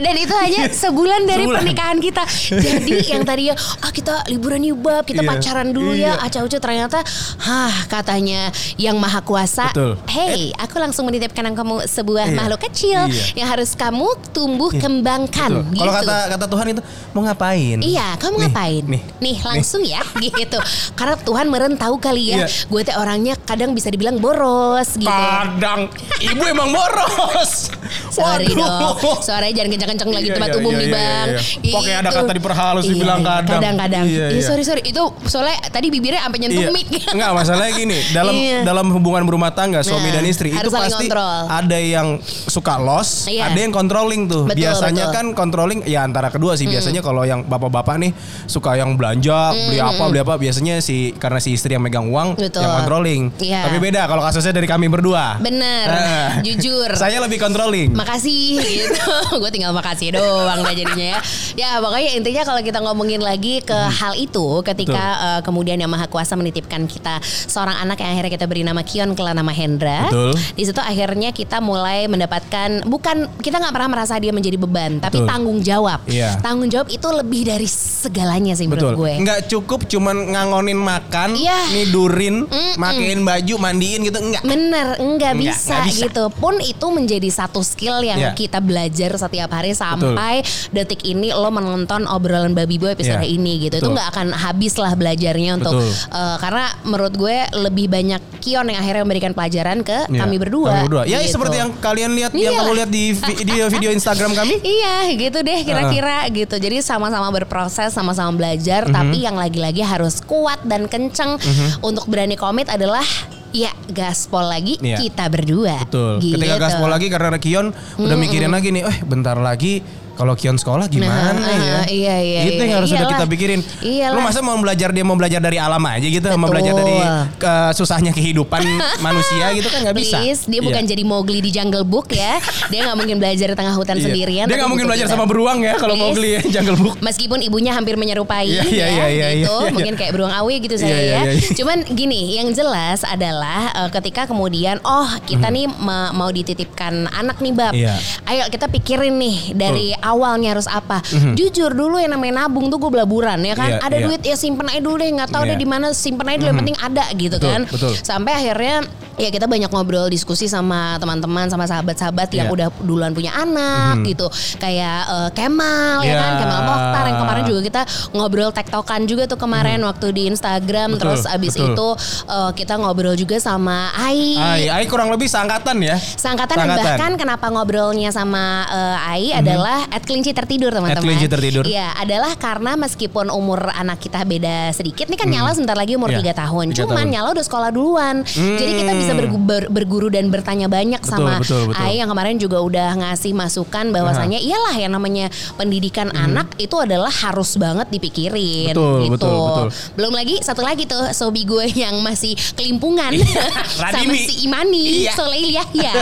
Dan 0.00 0.14
itu 0.16 0.32
hanya 0.34 0.62
sebulan 0.66 1.20
dari 1.22 1.44
Sebulan. 1.44 1.58
pernikahan 1.60 1.98
kita. 1.98 2.22
Jadi 2.50 2.94
yang 3.12 3.22
tadinya 3.22 3.54
ah 3.78 3.90
kita 3.90 4.24
liburan 4.26 4.62
yuk 4.62 4.80
bab, 4.80 5.04
kita 5.04 5.20
Iya. 5.20 5.28
pacaran 5.30 5.68
dulu 5.70 5.92
ya. 5.92 6.16
Iya. 6.16 6.24
Aca 6.24 6.38
ucu 6.40 6.56
ternyata 6.56 7.04
hah 7.38 7.74
katanya 7.86 8.48
yang 8.76 8.96
maha 8.96 9.20
kuasa. 9.20 9.68
Betul. 9.70 10.00
Hey, 10.06 10.56
aku 10.56 10.76
langsung 10.76 11.04
menitipkan 11.04 11.44
kamu 11.46 11.84
sebuah 11.84 12.26
Iya. 12.26 12.34
makhluk 12.34 12.60
kecil 12.62 13.00
Iya. 13.06 13.36
yang 13.36 13.48
harus 13.48 13.74
kamu 13.74 14.08
tumbuh 14.30 14.72
kembangkan 14.72 15.50
Betul. 15.62 15.74
gitu. 15.74 15.82
Kalau 15.82 15.92
kata 15.94 16.16
kata 16.30 16.46
Tuhan 16.46 16.66
itu 16.70 16.82
mau 17.10 17.22
ngapain? 17.22 17.78
Iya, 17.78 18.06
kamu 18.16 18.34
Nih, 18.34 18.42
ngapain? 18.46 18.82
nih, 18.86 19.02
Nih, 19.20 19.36
langsung 19.42 19.82
ya 19.82 20.00
gitu. 20.24 20.56
Karena 20.94 21.16
Tuhan 21.18 21.46
meren 21.46 21.76
tahu 21.76 22.00
kali 22.00 22.32
ya. 22.32 22.44
Iya. 22.44 22.46
Gue 22.66 22.80
teh 22.80 22.96
orangnya 22.96 23.36
kadang 23.36 23.76
bisa 23.76 23.92
dibilang 23.92 24.16
boros 24.16 24.96
gitu. 24.96 25.10
Kadang 25.10 25.92
ibu 26.18 26.42
emang 26.42 26.72
boros. 26.72 27.68
Sorry 28.16 28.48
Waduh. 28.50 28.96
dong. 28.96 29.18
Suaranya 29.20 29.52
jangan 29.80 29.89
kencang-kencang 29.90 30.18
lagi 30.22 30.28
Iya, 30.30 30.36
tempat 30.36 30.50
iya, 30.52 30.60
umum 30.60 30.72
iya, 30.72 30.80
nih 30.80 30.88
bang. 30.92 31.28
Pokoknya 31.72 31.96
ada 31.98 32.10
kata 32.12 32.32
diperhalus, 32.36 32.84
dibilang 32.86 33.20
kadang. 33.24 33.60
Kadang-kadang. 33.60 34.04
Iya, 34.06 34.26
sorry 34.44 34.62
sorry. 34.62 34.82
Itu 34.84 35.02
soalnya 35.26 35.56
tadi 35.72 35.86
bibirnya 35.88 36.20
sampai 36.22 36.38
nyentuh 36.44 36.70
mic. 36.70 36.86
Enggak, 37.14 37.30
masalahnya 37.34 37.72
gini, 37.74 37.98
dalam 38.12 38.34
dalam 38.62 38.86
hubungan 38.92 39.22
berumah 39.24 39.50
tangga 39.54 39.80
suami 39.80 40.10
Nah, 40.10 40.18
dan 40.18 40.24
istri 40.26 40.48
itu 40.50 40.70
pasti 40.74 41.06
ada 41.46 41.78
yang 41.78 42.18
suka 42.26 42.74
loss, 42.82 43.30
Iya. 43.30 43.52
ada 43.52 43.58
yang 43.62 43.70
controlling 43.70 44.26
tuh. 44.26 44.44
Biasanya 44.50 45.14
kan 45.14 45.32
controlling 45.38 45.86
ya 45.86 46.02
antara 46.02 46.28
kedua 46.34 46.58
sih. 46.58 46.66
Biasanya 46.66 47.00
kalau 47.00 47.22
yang 47.22 47.46
bapak-bapak 47.46 47.96
nih 48.02 48.10
suka 48.50 48.74
yang 48.74 48.98
belanja, 48.98 49.54
beli 49.54 49.78
apa, 49.78 50.02
beli 50.10 50.20
apa, 50.20 50.34
biasanya 50.34 50.82
si 50.82 51.14
karena 51.14 51.38
si 51.38 51.54
istri 51.54 51.78
yang 51.78 51.84
megang 51.86 52.10
uang 52.10 52.34
Betul. 52.34 52.66
yang 52.66 52.72
controlling. 52.82 53.22
Tapi 53.38 53.76
beda 53.78 54.10
kalau 54.10 54.22
kasusnya 54.26 54.50
dari 54.50 54.66
kami 54.66 54.90
berdua. 54.90 55.38
Bener, 55.38 55.86
jujur. 56.46 56.90
Saya 56.98 57.22
lebih 57.22 57.38
controlling. 57.38 57.94
Makasih 57.94 58.58
gitu. 58.58 59.10
Gue 59.40 59.50
tinggal 59.54 59.70
makasih 59.80 60.12
doang 60.12 60.60
dah 60.60 60.74
jadinya 60.76 61.06
ya. 61.16 61.18
Ya 61.56 61.70
pokoknya 61.80 62.10
intinya 62.14 62.42
kalau 62.44 62.60
kita 62.60 62.78
ngomongin 62.78 63.20
lagi 63.20 63.60
ke 63.60 63.74
hal 63.74 64.12
itu 64.14 64.60
ketika 64.60 65.04
eh, 65.18 65.40
kemudian 65.40 65.80
yang 65.80 65.88
Maha 65.88 66.06
Kuasa 66.06 66.36
menitipkan 66.36 66.84
kita 66.84 67.18
seorang 67.24 67.80
anak 67.80 67.98
yang 67.98 68.12
akhirnya 68.12 68.32
kita 68.32 68.44
beri 68.44 68.62
nama 68.62 68.84
Kion 68.84 69.16
kelak 69.16 69.32
nama 69.32 69.50
Hendra. 69.50 70.06
Betul. 70.06 70.36
Di 70.36 70.62
situ 70.62 70.80
akhirnya 70.80 71.32
kita 71.32 71.58
mulai 71.58 72.04
mendapatkan 72.06 72.84
bukan 72.84 73.30
kita 73.40 73.56
nggak 73.56 73.72
pernah 73.72 73.90
merasa 73.90 74.20
dia 74.20 74.30
menjadi 74.30 74.60
beban, 74.60 75.00
tapi 75.00 75.22
Betul. 75.22 75.28
tanggung 75.30 75.58
jawab. 75.64 76.04
Iya. 76.04 76.36
Tanggung 76.44 76.68
jawab 76.68 76.92
itu 76.92 77.08
lebih 77.08 77.42
dari 77.48 77.68
segalanya 77.70 78.52
sih 78.52 78.68
menurut 78.68 78.92
Betul. 78.92 79.00
gue. 79.00 79.12
Nggak 79.24 79.40
cukup 79.48 79.80
cuman 79.88 80.16
ngangonin 80.34 80.76
makan, 80.76 81.38
Iya. 81.38 81.58
nidurin, 81.72 82.44
makein 82.76 83.24
baju, 83.24 83.54
mandiin 83.56 84.00
gitu 84.04 84.18
enggak. 84.20 84.42
Bener, 84.44 84.98
enggak 84.98 85.32
Enggak, 85.36 85.54
bisa, 85.56 85.76
enggak 85.78 85.86
bisa. 85.86 86.04
gitu. 86.10 86.24
Pun 86.34 86.54
itu 86.58 86.86
menjadi 86.90 87.28
satu 87.30 87.60
skill 87.62 88.02
yang 88.02 88.18
Iya. 88.18 88.32
kita 88.34 88.58
belajar 88.58 89.14
setiap 89.14 89.50
hari 89.52 89.69
sampai 89.72 90.42
detik 90.70 91.02
ini 91.02 91.30
lo 91.30 91.48
menonton 91.48 92.04
obrolan 92.04 92.52
babi 92.52 92.76
boy 92.76 92.92
episode 92.92 93.18
Iya, 93.18 93.28
ini 93.28 93.52
gitu. 93.60 93.76
Itu 93.76 93.84
betul. 93.84 93.94
nggak 93.94 94.08
akan 94.10 94.26
habis 94.32 94.74
lah 94.74 94.92
belajarnya 94.92 95.50
untuk 95.56 95.74
Betul. 95.74 95.90
eh, 95.90 96.36
karena 96.38 96.64
menurut 96.82 97.14
gue 97.14 97.36
lebih 97.58 97.86
banyak 97.86 98.22
Kion 98.40 98.64
yang 98.64 98.80
akhirnya 98.80 99.02
memberikan 99.02 99.32
pelajaran 99.32 99.80
ke 99.80 100.08
Iya, 100.08 100.20
kami 100.20 100.36
berdua. 100.36 100.72
Kami 100.72 100.82
berdua. 100.86 101.02
Ya 101.04 101.20
gitu. 101.20 101.36
seperti 101.36 101.56
yang 101.56 101.70
kalian 101.76 102.10
lihat 102.14 102.32
yang 102.32 102.56
kamu 102.56 102.72
lihat 102.74 102.90
di 102.90 103.04
vi- 103.12 103.38
video 103.38 103.64
video 103.68 103.90
Instagram 103.90 104.32
kami. 104.32 104.54
Iya 104.80 104.96
gitu 105.12 105.38
deh 105.40 105.60
kira-kira 105.60 106.24
gitu. 106.30 106.56
Jadi 106.56 106.80
sama-sama 106.80 107.28
berproses, 107.30 107.92
sama-sama 107.92 108.32
belajar. 108.32 108.86
Mhm. 108.86 108.92
Tapi 108.92 109.16
yang 109.20 109.36
lagi-lagi 109.36 109.82
harus 109.82 110.20
kuat 110.20 110.62
dan 110.62 110.86
kenceng 110.86 111.36
untuk 111.80 112.06
berani 112.06 112.34
komit 112.34 112.66
adalah 112.66 113.04
ya 113.50 113.70
gaspol 113.90 114.46
lagi 114.46 114.78
Iya. 114.78 114.98
kita 114.98 115.26
berdua. 115.26 115.82
Betul. 115.86 116.22
Gitu. 116.22 116.38
Ketika 116.38 116.56
gaspol 116.58 116.90
lagi 116.90 117.06
karena 117.10 117.38
Kion 117.38 117.74
udah 117.98 118.16
mikirin 118.16 118.50
lagi 118.50 118.70
nih, 118.70 118.82
eh 118.86 118.98
bentar 119.02 119.36
lagi 119.36 119.82
kalau 120.20 120.36
Kion 120.36 120.54
sekolah 120.54 120.84
gimana 120.86 121.32
Nah, 121.32 121.56
ya? 121.56 121.80
iya, 121.88 122.16
iya, 122.20 122.40
Itu 122.44 122.60
iya. 122.60 122.64
yang 122.66 122.76
harus 122.76 122.88
sudah 122.88 123.00
Iyalah. 123.02 123.16
kita 123.16 123.32
pikirin. 123.32 123.60
Iyalah. 123.80 124.12
Lu 124.12 124.20
masa 124.20 124.38
mau 124.40 124.52
belajar 124.54 124.88
dia 124.90 125.00
mau 125.00 125.16
belajar 125.16 125.40
dari 125.40 125.56
alam 125.56 125.80
aja 125.82 126.04
gitu, 126.04 126.20
mau 126.30 126.44
Betul. 126.44 126.52
belajar 126.52 126.72
dari 126.76 126.96
ke 127.34 127.52
susahnya 127.72 128.12
kehidupan 128.12 128.60
manusia 129.00 129.48
gitu 129.50 129.64
kan 129.66 129.80
nggak 129.82 129.96
bisa. 129.96 130.20
Please, 130.20 130.44
dia 130.44 130.60
bukan 130.60 130.82
Iya. 130.82 130.90
jadi 130.90 131.02
Mowgli 131.02 131.40
di 131.40 131.50
Jungle 131.50 131.82
Book 131.82 132.10
ya. 132.10 132.36
Dia 132.68 132.84
nggak 132.84 132.96
mungkin 132.96 133.16
belajar 133.16 133.46
di 133.46 133.56
tengah 133.56 133.72
hutan 133.72 133.96
Iya. 133.96 134.04
sendirian. 134.04 134.44
Dia 134.44 134.56
nggak 134.58 134.68
mungkin 134.68 134.86
belajar 134.86 135.06
kita. 135.06 135.14
sama 135.14 135.24
beruang 135.24 135.58
ya 135.60 135.74
kalau 135.74 135.94
mau 135.94 136.12
beli 136.12 136.36
ya 136.36 136.40
Jungle 136.52 136.76
Book. 136.78 137.00
Meskipun 137.00 137.40
ibunya 137.40 137.72
hampir 137.72 137.96
menyerupai 137.96 138.44
Iya, 138.44 138.60
iya, 138.62 138.68
ya, 138.68 138.84
iya, 138.84 139.06
iya, 139.08 139.28
gitu, 139.38 139.48
iya, 139.48 139.62
iya. 139.62 139.72
mungkin 139.72 139.94
kayak 139.94 140.12
beruang 140.12 140.34
awi 140.34 140.60
gitu 140.60 140.76
saya 140.76 140.90
Iya, 140.90 140.98
iya, 140.98 141.08
ya. 141.08 141.20
iya, 141.22 141.32
iya. 141.34 141.48
Cuman 141.54 141.78
gini, 141.86 142.36
yang 142.36 142.48
jelas 142.50 143.00
adalah 143.02 143.60
eh, 143.72 143.90
ketika 143.90 144.26
kemudian, 144.26 144.76
oh 144.82 145.08
kita 145.22 145.48
nih 145.48 145.64
ma- 145.70 146.12
mau 146.12 146.28
dititipkan 146.28 147.08
anak 147.08 147.38
nih 147.38 147.52
bab. 147.52 147.72
Iya. 147.72 147.94
ayo 148.26 148.44
kita 148.46 148.66
pikirin 148.68 149.14
nih 149.14 149.36
dari 149.52 149.86
awalnya 150.10 150.52
harus 150.52 150.66
apa. 150.66 150.98
Jujur 151.32 151.70
dulu 151.70 151.96
yang 151.96 152.10
namanya 152.10 152.44
nabung 152.44 152.66
tuh 152.66 152.78
gue 152.78 152.90
belaburan 152.90 153.38
ya 153.40 153.54
kan, 153.54 153.70
Mhm. 153.70 153.78
Iya, 153.78 153.86
ada 153.86 153.96
iya. 153.96 154.04
duit 154.04 154.22
ya 154.22 154.34
simpen 154.34 154.66
aja 154.66 154.80
dulu 154.80 154.96
deh, 154.96 155.10
nggak 155.12 155.30
tahu 155.30 155.42
Iya. 155.44 155.50
deh 155.50 155.58
di 155.58 155.66
mana 155.66 155.86
simpen 155.90 156.26
aja 156.26 156.36
dulu, 156.36 156.48
yang 156.48 156.58
penting 156.58 156.78
ada 156.78 157.04
gitu 157.14 157.36
Betul, 157.36 157.50
kan. 157.50 157.60
betul. 157.66 157.92
Sampai 158.00 158.32
akhirnya 158.34 158.76
ya 159.14 159.28
kita 159.28 159.44
banyak 159.44 159.68
ngobrol 159.68 160.08
diskusi 160.08 160.48
sama 160.48 160.96
teman-teman 160.96 161.44
sama 161.46 161.64
sahabat-sahabat 161.64 162.32
yang 162.32 162.48
Iya. 162.48 162.54
udah 162.56 162.68
duluan 162.80 163.12
punya 163.12 163.30
anak 163.32 164.00
gitu. 164.04 164.26
Kayak 164.56 165.00
eh, 165.06 165.30
Kemal 165.30 166.02
ya 166.02 166.08
Iya. 166.08 166.16
kan, 166.16 166.32
Kemal 166.38 166.60
Mokhtar 166.62 167.04
yang 167.06 167.18
kemarin 167.20 167.44
juga 167.44 167.60
kita 167.62 167.82
ngobrol 168.10 168.50
tektokan 168.50 169.00
juga 169.04 169.22
tuh 169.24 169.36
kemarin 169.36 169.78
waktu 169.80 170.06
di 170.10 170.22
Instagram 170.26 170.96
Betul, 170.96 171.00
terus 171.00 171.22
abis 171.24 171.54
betul. 171.54 171.68
itu 171.70 171.88
eh, 172.26 172.50
kita 172.54 172.74
ngobrol 172.76 173.14
juga 173.14 173.36
sama 173.36 173.92
Ai. 173.92 174.34
Ai, 174.34 174.62
Ai 174.68 174.84
kurang 174.84 175.08
lebih 175.08 175.26
seangkatan 175.26 175.76
ya. 175.78 175.96
Seangkatan 175.96 176.56
dan 176.56 176.68
bahkan 176.72 177.12
kenapa 177.14 177.46
ngobrolnya 177.46 178.08
sama 178.10 178.64
eh, 178.66 178.96
Ai 179.06 179.24
adalah 179.32 179.84
at 180.00 180.04
kelinci 180.04 180.32
tertidur 180.32 180.72
teman-teman. 180.72 180.96
At 180.96 181.04
kelinci 181.04 181.26
tertidur. 181.26 181.64
Iya, 181.64 181.92
adalah 181.94 182.32
karena 182.34 182.72
meskipun 182.74 183.28
umur 183.28 183.68
anak 183.68 184.00
kita 184.00 184.24
beda 184.24 184.72
sedikit, 184.72 185.06
nih 185.06 185.16
kan 185.16 185.28
Nyala 185.28 185.52
sebentar 185.52 185.76
lagi 185.76 185.94
umur 185.94 186.08
Iya, 186.08 186.32
3 186.32 186.40
tahun. 186.40 186.64
tiga 186.70 186.78
Cuman 186.82 186.96
tahun. 186.98 187.12
Nyala 187.12 187.28
udah 187.30 187.44
sekolah 187.44 187.68
duluan. 187.68 188.16
Jadi 188.24 188.72
kita 188.74 188.92
bisa 188.94 189.12
bergu- 189.12 189.38
ber- 189.38 189.68
berguru 189.68 190.08
dan 190.08 190.26
bertanya 190.26 190.66
banyak 190.66 190.98
Betul, 190.98 191.12
sama 191.12 191.38
betul, 191.38 191.68
betul. 191.68 191.78
Ai 191.78 192.00
yang 192.00 192.08
kemarin 192.08 192.36
juga 192.36 192.58
udah 192.58 192.88
ngasih 192.96 193.32
masukan 193.32 193.90
bahwasanya 193.90 194.38
iyalah 194.38 194.74
yang 194.74 194.90
namanya 194.90 195.28
pendidikan 195.54 196.08
anak 196.10 196.48
itu 196.56 196.72
adalah 196.74 197.10
harus 197.10 197.54
banget 197.54 197.90
dipikirin. 197.90 198.72
Betul, 198.72 199.04
gitu. 199.04 199.12
betul, 199.12 199.36
betul. 199.36 199.66
Belum 199.94 200.12
lagi 200.12 200.40
satu 200.40 200.62
lagi 200.62 200.84
tuh 200.84 201.12
sobi 201.12 201.44
gue 201.44 201.68
yang 201.72 202.00
masih 202.00 202.32
kelimpungan 202.54 203.12
sama 203.76 203.92
Radini. 203.92 204.18
si 204.18 204.34
Imani, 204.42 205.04
Iya. 205.04 205.12
Soleil 205.12 205.50
Yahya 205.50 205.92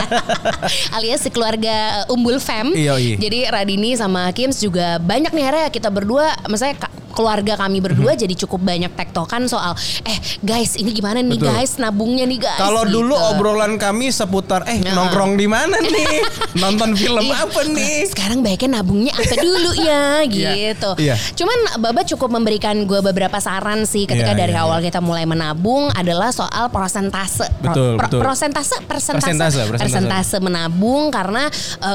alias 0.95 1.21
sekeluarga 1.21 2.05
Umbul 2.07 2.37
Fam. 2.39 2.71
Iya, 2.71 2.95
iya. 2.95 3.15
Jadi 3.17 3.39
Radini 3.45 3.88
sama 3.97 4.29
Kims 4.35 4.59
juga 4.61 4.99
banyak 4.99 5.31
nih 5.33 5.43
akhirnya 5.47 5.67
kita 5.71 5.89
berdua, 5.89 6.35
misalnya 6.51 6.89
keluarga 7.19 7.59
kami 7.59 7.83
berdua 7.83 8.15
jadi 8.15 8.31
cukup 8.37 8.63
banyak 8.63 8.95
tektokan 8.95 9.43
soal 9.45 9.75
eh 10.01 10.15
guys 10.39 10.73
ini 10.73 10.91
gimana 10.91 11.19
nih 11.19 11.35
Betul. 11.35 11.51
guys 11.51 11.71
nabungnya 11.75 12.23
nih 12.23 12.39
guys. 12.39 12.55
Kalau 12.57 12.87
dulu 12.87 13.11
gitu. 13.11 13.29
obrolan 13.29 13.75
kami 13.75 14.07
seputar 14.09 14.63
eh 14.65 14.79
Nah. 14.79 14.95
nongkrong 14.95 15.35
di 15.35 15.43
mana 15.43 15.75
nih? 15.85 16.23
Nonton 16.55 16.95
film 16.95 17.19
Ih, 17.21 17.35
apa 17.35 17.59
nih? 17.65 18.07
Sekarang 18.07 18.39
baiknya 18.39 18.79
nabungnya 18.79 19.11
apa 19.11 19.35
dulu 19.35 19.71
ya 19.75 20.23
gitu. 20.31 20.95
Iya. 20.95 21.19
Cuman 21.35 21.59
Baba 21.79 22.01
cukup 22.03 22.29
memberikan 22.29 22.79
gue 22.81 23.03
beberapa 23.03 23.35
saran 23.37 23.83
sih 23.83 24.05
ketika 24.05 24.31
Iya, 24.31 24.39
dari 24.39 24.53
iya, 24.53 24.63
awal 24.63 24.79
iya. 24.79 24.87
kita 24.87 24.99
mulai 24.99 25.25
menabung 25.25 25.91
adalah 25.91 26.29
soal 26.29 26.69
persentase. 26.69 27.43
Pro- 27.59 27.67
Betul, 27.67 27.91
pro- 27.91 28.07
betul. 28.07 28.19
Persentase, 28.21 28.75
persentase, 28.79 29.15
Persentase, 29.19 29.59
persentase. 29.65 29.83
persentase 29.83 30.37
menabung 30.39 31.09
karena 31.09 31.49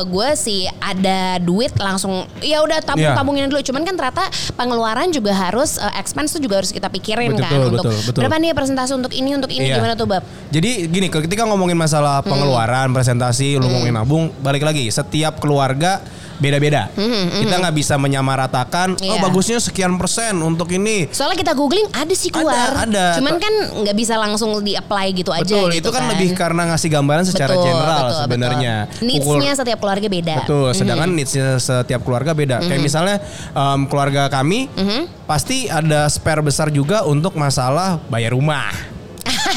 gue 0.04 0.28
sih 0.34 0.60
ada 0.76 1.38
duit 1.38 1.70
langsung 1.74 2.12
ya 2.40 2.60
udah 2.60 2.82
tabung 2.82 3.00
Iya. 3.00 3.14
tabungin 3.14 3.46
dulu. 3.46 3.62
Cuman 3.62 3.82
kan 3.82 3.94
ternyata 3.94 4.24
pengeluaran 4.52 5.13
juga 5.14 5.30
harus 5.30 5.78
uh, 5.78 5.94
expense 5.94 6.34
tuh 6.34 6.42
juga 6.42 6.58
harus 6.58 6.68
kita 6.68 6.90
pikirin 6.90 7.30
Betul, 7.30 7.44
kan 7.46 7.58
untuk 7.70 7.84
betul, 7.86 7.94
betul. 8.04 8.20
berapa 8.20 8.36
nih 8.36 8.50
persentase 8.50 8.92
untuk 8.92 9.14
ini 9.14 9.30
untuk 9.32 9.48
ini 9.48 9.70
Iya. 9.70 9.78
gimana 9.78 9.94
tuh 9.94 10.10
Bab? 10.10 10.26
Jadi 10.50 10.70
gini, 10.86 11.06
ketika 11.06 11.46
ngomongin 11.46 11.78
masalah 11.78 12.18
Hmm. 12.20 12.30
pengeluaran, 12.30 12.90
presentasi, 12.90 13.56
lu 13.56 13.64
ngomongin 13.64 13.94
nabung, 13.94 14.24
balik 14.38 14.62
lagi, 14.62 14.84
setiap 14.88 15.38
keluarga 15.38 16.02
beda-beda. 16.36 16.90
Kita 17.34 17.54
nggak 17.58 17.74
bisa 17.74 17.94
menyamaratakan, 17.96 18.94
oh 18.94 19.02
Hmm, 19.04 19.12
Iya. 19.14 19.20
bagusnya 19.22 19.58
sekian 19.58 19.94
persen 19.94 20.34
untuk 20.38 20.66
ini. 20.68 21.06
Soalnya 21.08 21.38
kita 21.38 21.52
googling 21.52 21.86
ada 21.90 22.10
sih 22.10 22.28
Ada, 22.28 22.36
keluar. 22.36 22.70
ada. 22.82 23.06
Cuman 23.16 23.34
kan 23.38 23.54
nggak 23.80 23.94
bisa 23.94 24.14
langsung 24.16 24.50
di 24.60 24.74
apply 24.74 25.06
gitu 25.12 25.30
aja 25.30 25.42
Betul, 25.44 25.70
gitu 25.72 25.86
itu 25.86 25.90
kan, 25.90 26.02
lebih 26.08 26.30
karena 26.32 26.62
ngasih 26.68 26.90
gambaran 26.90 27.24
secara 27.24 27.52
Betul, 27.52 27.66
general 27.66 28.02
betul, 28.04 28.18
sebenarnya. 28.20 28.74
betul. 28.86 29.06
Needs-nya 29.06 29.52
setiap 29.54 29.78
keluarga 29.78 30.06
beda. 30.06 30.34
Betul, 30.42 30.68
sedangkan 30.72 31.10
needs-nya 31.10 31.46
setiap 31.56 32.00
keluarga 32.00 32.32
beda. 32.32 32.56
Kayak 32.60 32.82
misalnya 32.82 33.16
em, 33.50 33.80
keluarga 33.86 34.26
kami 34.26 34.66
pasti 35.24 35.66
ada 35.66 36.06
spare 36.06 36.40
besar 36.40 36.68
juga 36.68 37.02
untuk 37.02 37.34
masalah 37.34 37.96
bayar 38.06 38.32
rumah. 38.32 38.93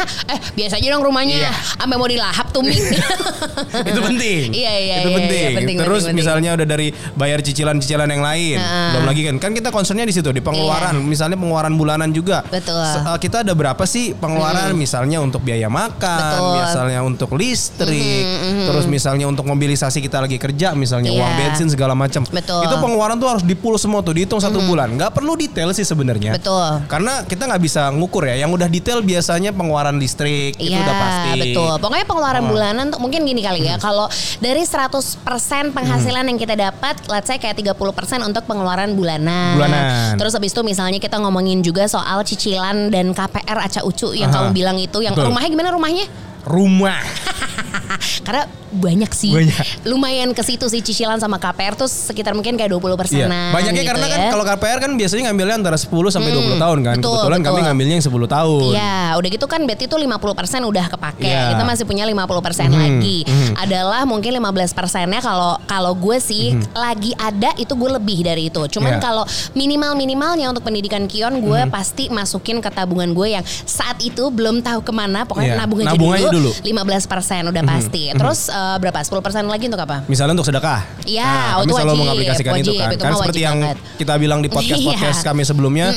eh 0.33 0.39
biasa 0.53 0.77
aja 0.77 0.87
dong 0.91 1.03
rumahnya. 1.03 1.37
Iya. 1.39 1.51
Sampai 1.77 1.95
mau 1.95 2.09
dilahap 2.09 2.47
tuh 2.49 2.61
itu 3.91 3.99
penting. 4.01 4.49
Iya, 4.57 4.73
iya, 4.73 4.95
Itu 5.03 5.09
iya, 5.11 5.17
penting. 5.17 5.43
iya, 5.43 5.57
penting, 5.59 5.75
Terus 5.77 5.87
penting, 5.87 6.01
penting. 6.09 6.15
misalnya 6.17 6.49
udah 6.57 6.67
dari 6.67 6.87
bayar 7.13 7.39
cicilan-cicilan 7.41 8.09
yang 8.09 8.23
lain. 8.23 8.57
Heeh. 8.57 8.89
Belum 8.95 9.05
lagi 9.05 9.21
kan. 9.27 9.35
Kan 9.37 9.51
kita 9.53 9.69
concernnya 9.69 10.05
di 10.07 10.13
situ 10.15 10.29
di 10.31 10.41
pengeluaran. 10.41 10.97
Misalnya 11.03 11.37
pengeluaran 11.37 11.73
bulanan 11.75 12.09
juga. 12.09 12.41
Iya. 12.47 12.51
Betul. 12.57 12.81
Eh, 12.81 13.17
kita 13.19 13.37
ada 13.45 13.53
berapa 13.53 13.83
sih 13.85 14.17
pengeluaran 14.17 14.73
misalnya 14.73 15.21
untuk 15.21 15.43
biaya 15.43 15.69
makan, 15.69 16.19
Betul. 16.37 16.55
misalnya 16.57 16.99
untuk 17.03 17.29
listrik, 17.37 18.25
terus 18.65 18.85
misalnya 18.89 19.25
untuk 19.29 19.45
mobilisasi 19.45 20.01
kita 20.01 20.19
lagi 20.19 20.37
kerja, 20.37 20.73
misalnya 20.73 21.13
Iya. 21.13 21.19
uang 21.21 21.31
bensin 21.37 21.67
segala 21.69 21.93
macam. 21.93 22.25
Betul. 22.25 22.65
Itu 22.65 22.75
pengeluaran 22.81 23.15
tuh 23.17 23.29
harus 23.29 23.43
dipul 23.45 23.77
semua 23.77 24.01
tuh, 24.01 24.17
dihitung 24.17 24.41
satu 24.41 24.59
bulan. 24.63 24.89
Nggak 24.97 25.13
perlu 25.13 25.37
detail 25.37 25.69
sih 25.71 25.85
sebenarnya. 25.85 26.33
Betul. 26.35 26.83
Karena 26.89 27.23
kita 27.23 27.45
nggak 27.45 27.61
bisa 27.61 27.87
ngukur 27.93 28.25
ya. 28.25 28.35
Yang 28.41 28.51
udah 28.57 28.67
detail 28.67 28.99
biasanya 29.01 29.53
pengeluaran 29.53 29.86
listrik 29.95 30.59
itu 30.59 30.75
Iya, 30.75 30.83
udah 30.83 30.95
pasti. 30.99 31.39
betul. 31.39 31.73
Pokoknya 31.79 32.03
pengeluaran 32.03 32.43
Oh. 32.43 32.49
bulanan 32.51 32.85
tuh 32.91 32.99
mungkin 32.99 33.23
gini 33.23 33.39
kali 33.39 33.63
ya. 33.63 33.79
Kalau 33.79 34.11
dari 34.37 34.67
100% 34.67 35.71
penghasilan 35.71 36.27
yang 36.27 36.35
kita 36.35 36.53
dapat, 36.53 36.99
let's 37.07 37.25
say 37.25 37.39
kayak 37.39 37.55
30% 37.55 37.79
untuk 38.19 38.43
pengeluaran 38.43 38.91
bulanan. 38.91 39.55
Bulanan. 39.55 40.19
Terus 40.19 40.35
habis 40.35 40.51
itu 40.51 40.61
misalnya 40.61 40.99
kita 40.99 41.15
ngomongin 41.17 41.63
juga 41.63 41.87
soal 41.87 42.19
cicilan 42.21 42.91
dan 42.91 43.15
KPR 43.15 43.63
acak 43.63 43.83
ucu 43.83 44.11
yang 44.11 44.27
Aha. 44.27 44.43
kamu 44.43 44.49
bilang 44.51 44.75
itu 44.75 44.99
yang 44.99 45.15
Betul. 45.15 45.31
rumahnya 45.31 45.49
gimana 45.49 45.69
rumahnya? 45.71 46.05
Rumah. 46.43 46.99
Karena 48.27 48.43
banyak 48.67 49.11
sih. 49.11 49.31
Banyak. 49.31 49.85
Lumayan 49.85 50.29
ke 50.31 50.41
situ 50.41 50.67
sih 50.67 50.81
cicilan 50.81 51.15
sama 51.15 51.37
KPR 51.37 51.73
tuh 51.73 51.87
sekitar 51.87 52.33
mungkin 52.33 52.53
kayak 52.53 52.67
20 52.69 52.83
Iya. 52.85 52.97
persenan. 52.97 53.51
Banyaknya 53.51 53.79
gitu 53.79 53.89
karena 53.89 54.05
ya. 54.05 54.11
kan 54.11 54.21
kalau 54.29 54.45
KPR 54.45 54.79
kan 54.81 54.91
biasanya 54.93 55.23
ngambilnya 55.25 55.55
antara 55.57 55.77
10 55.77 55.87
sampai 56.09 56.29
20 56.29 56.57
tahun 56.57 56.79
kan. 56.81 56.95
betul, 56.97 57.13
Kebetulan 57.13 57.39
kami 57.39 57.53
betul. 57.53 57.65
ngambilnya 57.65 57.95
yang 57.95 58.05
10 58.05 58.27
tahun. 58.27 58.61
Iya, 58.69 58.95
udah 59.15 59.29
gitu 59.31 59.45
kan 59.45 59.59
berarti 59.63 59.83
itu 59.85 59.95
50% 59.97 60.19
udah 60.65 60.85
kepake. 60.89 61.23
Iya. 61.25 61.43
Kita 61.49 61.63
masih 61.63 61.83
punya 61.83 62.03
50% 62.03 62.67
Mhm, 62.67 62.75
lagi. 62.77 63.17
mhm. 63.23 63.51
Adalah 63.55 64.01
mungkin 64.03 64.31
15 64.33 64.71
persennya 64.71 65.21
kalau 65.21 65.55
kalau 65.63 65.95
gue 65.95 66.17
sih 66.19 66.43
lagi 66.73 67.15
ada 67.15 67.55
itu 67.55 67.71
gue 67.71 67.89
lebih 67.93 68.19
dari 68.21 68.47
itu. 68.47 68.59
Cuman. 68.69 68.89
Iya. 68.89 68.99
kalau 68.99 69.23
minimal-minimalnya 69.67 70.47
untuk 70.47 70.63
pendidikan 70.63 71.05
Kion 71.05 71.37
gue 71.37 71.61
Mhm. 71.61 71.69
pasti 71.69 72.07
masukin 72.07 72.57
ke 72.57 72.67
tabungan 72.67 73.11
gue 73.11 73.27
yang 73.29 73.43
saat 73.63 73.99
itu 73.99 74.27
belum 74.27 74.59
tahu 74.59 74.81
ke 74.81 74.89
mana. 74.89 75.23
Pokoknya 75.23 75.53
Iya, 75.53 75.59
nabung 75.59 75.79
aja 75.79 75.87
nabung 75.91 76.09
dulu, 76.09 76.17
aja 76.17 76.29
dulu. 76.31 76.51
15% 76.63 77.43
udah 77.47 77.63
pasti. 77.67 78.03
Terus 78.11 78.39
eh, 78.47 78.77
berapa? 78.77 78.99
10% 78.99 79.19
lagi 79.45 79.65
untuk 79.67 79.81
apa? 79.81 79.97
Misalnya 80.07 80.33
untuk 80.33 80.47
sedekah. 80.47 80.81
Iya, 81.03 81.23
nah, 81.23 81.61
itu 81.61 81.69
kami 81.69 81.71
selalu 81.73 81.87
wajib, 81.87 82.01
mengaplikasikan 82.01 82.51
itu 82.53 82.59
wajib, 82.67 82.75
kan. 82.77 82.89
itu 82.89 83.03
kan 83.03 83.13
seperti 83.15 83.41
yang 83.41 83.57
banget. 83.59 83.77
kita 83.95 84.13
bilang 84.17 84.39
di 84.39 84.49
podcast-podcast 84.49 85.17
Iya. 85.17 85.25
kami 85.25 85.41
sebelumnya, 85.43 85.87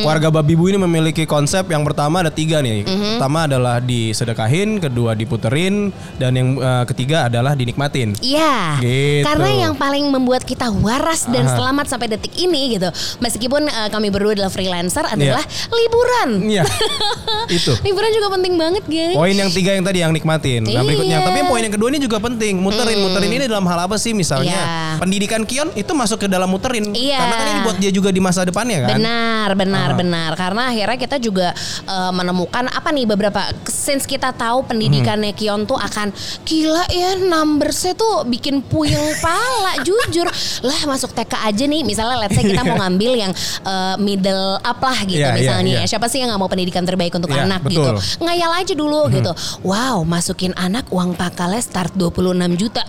keluarga 0.00 0.28
babi 0.32 0.54
bu 0.54 0.64
ini 0.68 0.78
memiliki 0.78 1.24
konsep 1.24 1.66
yang 1.66 1.82
pertama 1.82 2.20
ada 2.20 2.30
tiga 2.30 2.58
nih. 2.58 2.82
Pertama 2.86 3.46
adalah 3.46 3.78
disedekahin, 3.78 4.78
kedua 4.78 5.12
diputerin, 5.12 5.90
dan 6.16 6.32
yang 6.32 6.48
eh, 6.56 6.84
ketiga 6.86 7.26
adalah 7.26 7.52
dinikmatin. 7.52 8.14
Iya, 8.18 8.78
Gitu. 8.78 9.22
karena 9.22 9.50
yang 9.62 9.74
paling 9.74 10.06
membuat 10.06 10.42
kita 10.42 10.68
waras 10.70 11.26
dan 11.26 11.44
Aha. 11.44 11.54
selamat 11.54 11.86
sampai 11.86 12.06
detik 12.08 12.34
ini 12.36 12.74
gitu. 12.74 12.88
Meskipun 13.18 13.66
eh, 13.66 13.88
kami 13.88 14.08
berdua 14.08 14.34
adalah 14.34 14.50
freelancer 14.50 15.04
adalah 15.04 15.42
liburan. 15.68 16.28
Iya, 16.42 16.64
itu. 17.56 17.72
Liburan 17.82 18.10
juga 18.12 18.28
penting 18.32 18.54
banget, 18.56 18.84
guys. 18.84 19.14
Poin 19.14 19.32
yang 19.32 19.50
tiga 19.50 19.70
yang 19.72 19.84
tadi 19.84 19.98
yang 20.00 20.12
nikmatin. 20.12 20.62
Nah 20.64 20.82
berikutnya, 20.82 21.15
Iya. 21.16 21.26
tapi 21.26 21.36
yang 21.38 21.48
poin 21.48 21.62
yang 21.62 21.72
kedua 21.72 21.88
ini 21.88 21.98
juga 21.98 22.18
penting. 22.18 22.54
Muterin, 22.56 22.98
muterin 22.98 23.30
ini 23.30 23.44
dalam 23.44 23.64
hal 23.64 23.78
apa 23.82 23.96
sih? 23.96 24.12
Misalnya 24.12 24.52
Iya. 24.52 24.98
pendidikan 24.98 25.42
Kion 25.42 25.68
itu 25.72 25.92
masuk 25.92 26.18
ke 26.18 26.26
dalam 26.26 26.46
muterin. 26.46 26.90
Iya. 26.90 27.16
Karena 27.16 27.34
kan 27.34 27.46
ini 27.48 27.60
buat 27.62 27.76
dia 27.76 27.90
juga 27.90 28.08
di 28.08 28.18
masa 28.18 28.42
depannya 28.42 28.84
kan. 28.84 28.96
Benar, 28.96 29.48
benar, 29.54 29.88
Aha. 29.90 29.98
benar. 29.98 30.30
Karena 30.34 30.62
akhirnya 30.68 30.98
kita 30.98 31.16
juga 31.18 31.52
eh, 31.82 32.12
menemukan 32.12 32.66
apa 32.66 32.88
nih 32.90 33.06
beberapa 33.06 33.40
since 33.66 34.04
kita 34.04 34.32
tahu 34.32 34.64
pendidikannya 34.64 35.04
Hmm. 35.26 35.38
Kion 35.38 35.60
tuh 35.64 35.76
akan 35.76 36.10
gila 36.42 36.84
ya 36.88 37.14
numbersnya 37.16 37.92
tuh 37.92 38.24
bikin 38.24 38.62
puyeng 38.62 38.96
pala 39.18 39.78
jujur 39.86 40.26
lah 40.62 40.80
masuk 40.86 41.10
TK 41.10 41.34
aja 41.44 41.64
nih 41.64 41.82
misalnya 41.82 42.16
let's 42.16 42.32
say 42.32 42.42
kita 42.42 42.62
mau 42.62 42.76
ngambil 42.82 43.12
yang 43.16 43.32
eh, 43.62 43.94
middle 43.98 44.58
up 44.58 44.78
lah 44.78 44.98
gitu 45.02 45.18
Iya, 45.18 45.32
iya, 45.32 45.36
misalnya 45.36 45.72
iya. 45.82 45.86
siapa 45.86 46.06
sih 46.06 46.20
yang 46.20 46.30
nggak 46.30 46.40
mau 46.40 46.46
pendidikan 46.46 46.82
terbaik 46.82 47.12
untuk 47.12 47.28
Iya, 47.28 47.44
anak 47.44 47.60
betul. 47.62 47.84
Hmm. 47.86 47.98
gitu 47.98 48.22
ngayal 48.22 48.50
aja 48.54 48.72
dulu 48.72 49.00
gitu 49.10 49.30
wow 49.62 50.02
masukin 50.02 50.52
anak 50.54 50.86
uang 50.96 51.12
pakalnya 51.12 51.60
start 51.60 51.92
26 51.92 52.24
juta 52.56 52.80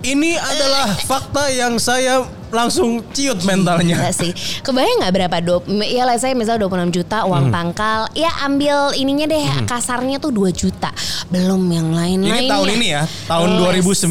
Ini 0.00 0.34
adalah 0.34 0.90
fakta 0.98 1.46
yang 1.48 1.78
saya 1.78 2.22
langsung 2.50 3.06
ciut 3.08 3.38
mentalnya. 3.42 3.94
Gila 3.96 4.10
sih. 4.12 4.34
Kebayang 4.60 4.98
nggak 4.98 5.14
berapa 5.14 5.36
dop? 5.40 5.62
Ya 5.80 6.02
lah 6.02 6.18
saya 6.18 6.34
misal 6.34 6.58
26 6.58 6.90
juta 6.92 7.22
uang 7.22 7.48
Hmm. 7.48 7.54
pangkal. 7.54 8.10
Ya 8.12 8.34
ambil 8.42 8.90
ininya 8.94 9.24
deh 9.24 9.40
kasarnya 9.62 10.18
tuh 10.18 10.34
2 10.34 10.50
juta. 10.50 10.90
Belum 11.30 11.62
yang 11.64 11.94
lain-lainnya. 11.94 12.34
Ini 12.34 12.50
tahun 12.50 12.68
ini 12.74 12.86
ya, 12.90 13.02
tahun 13.24 13.48
2019 13.56 14.02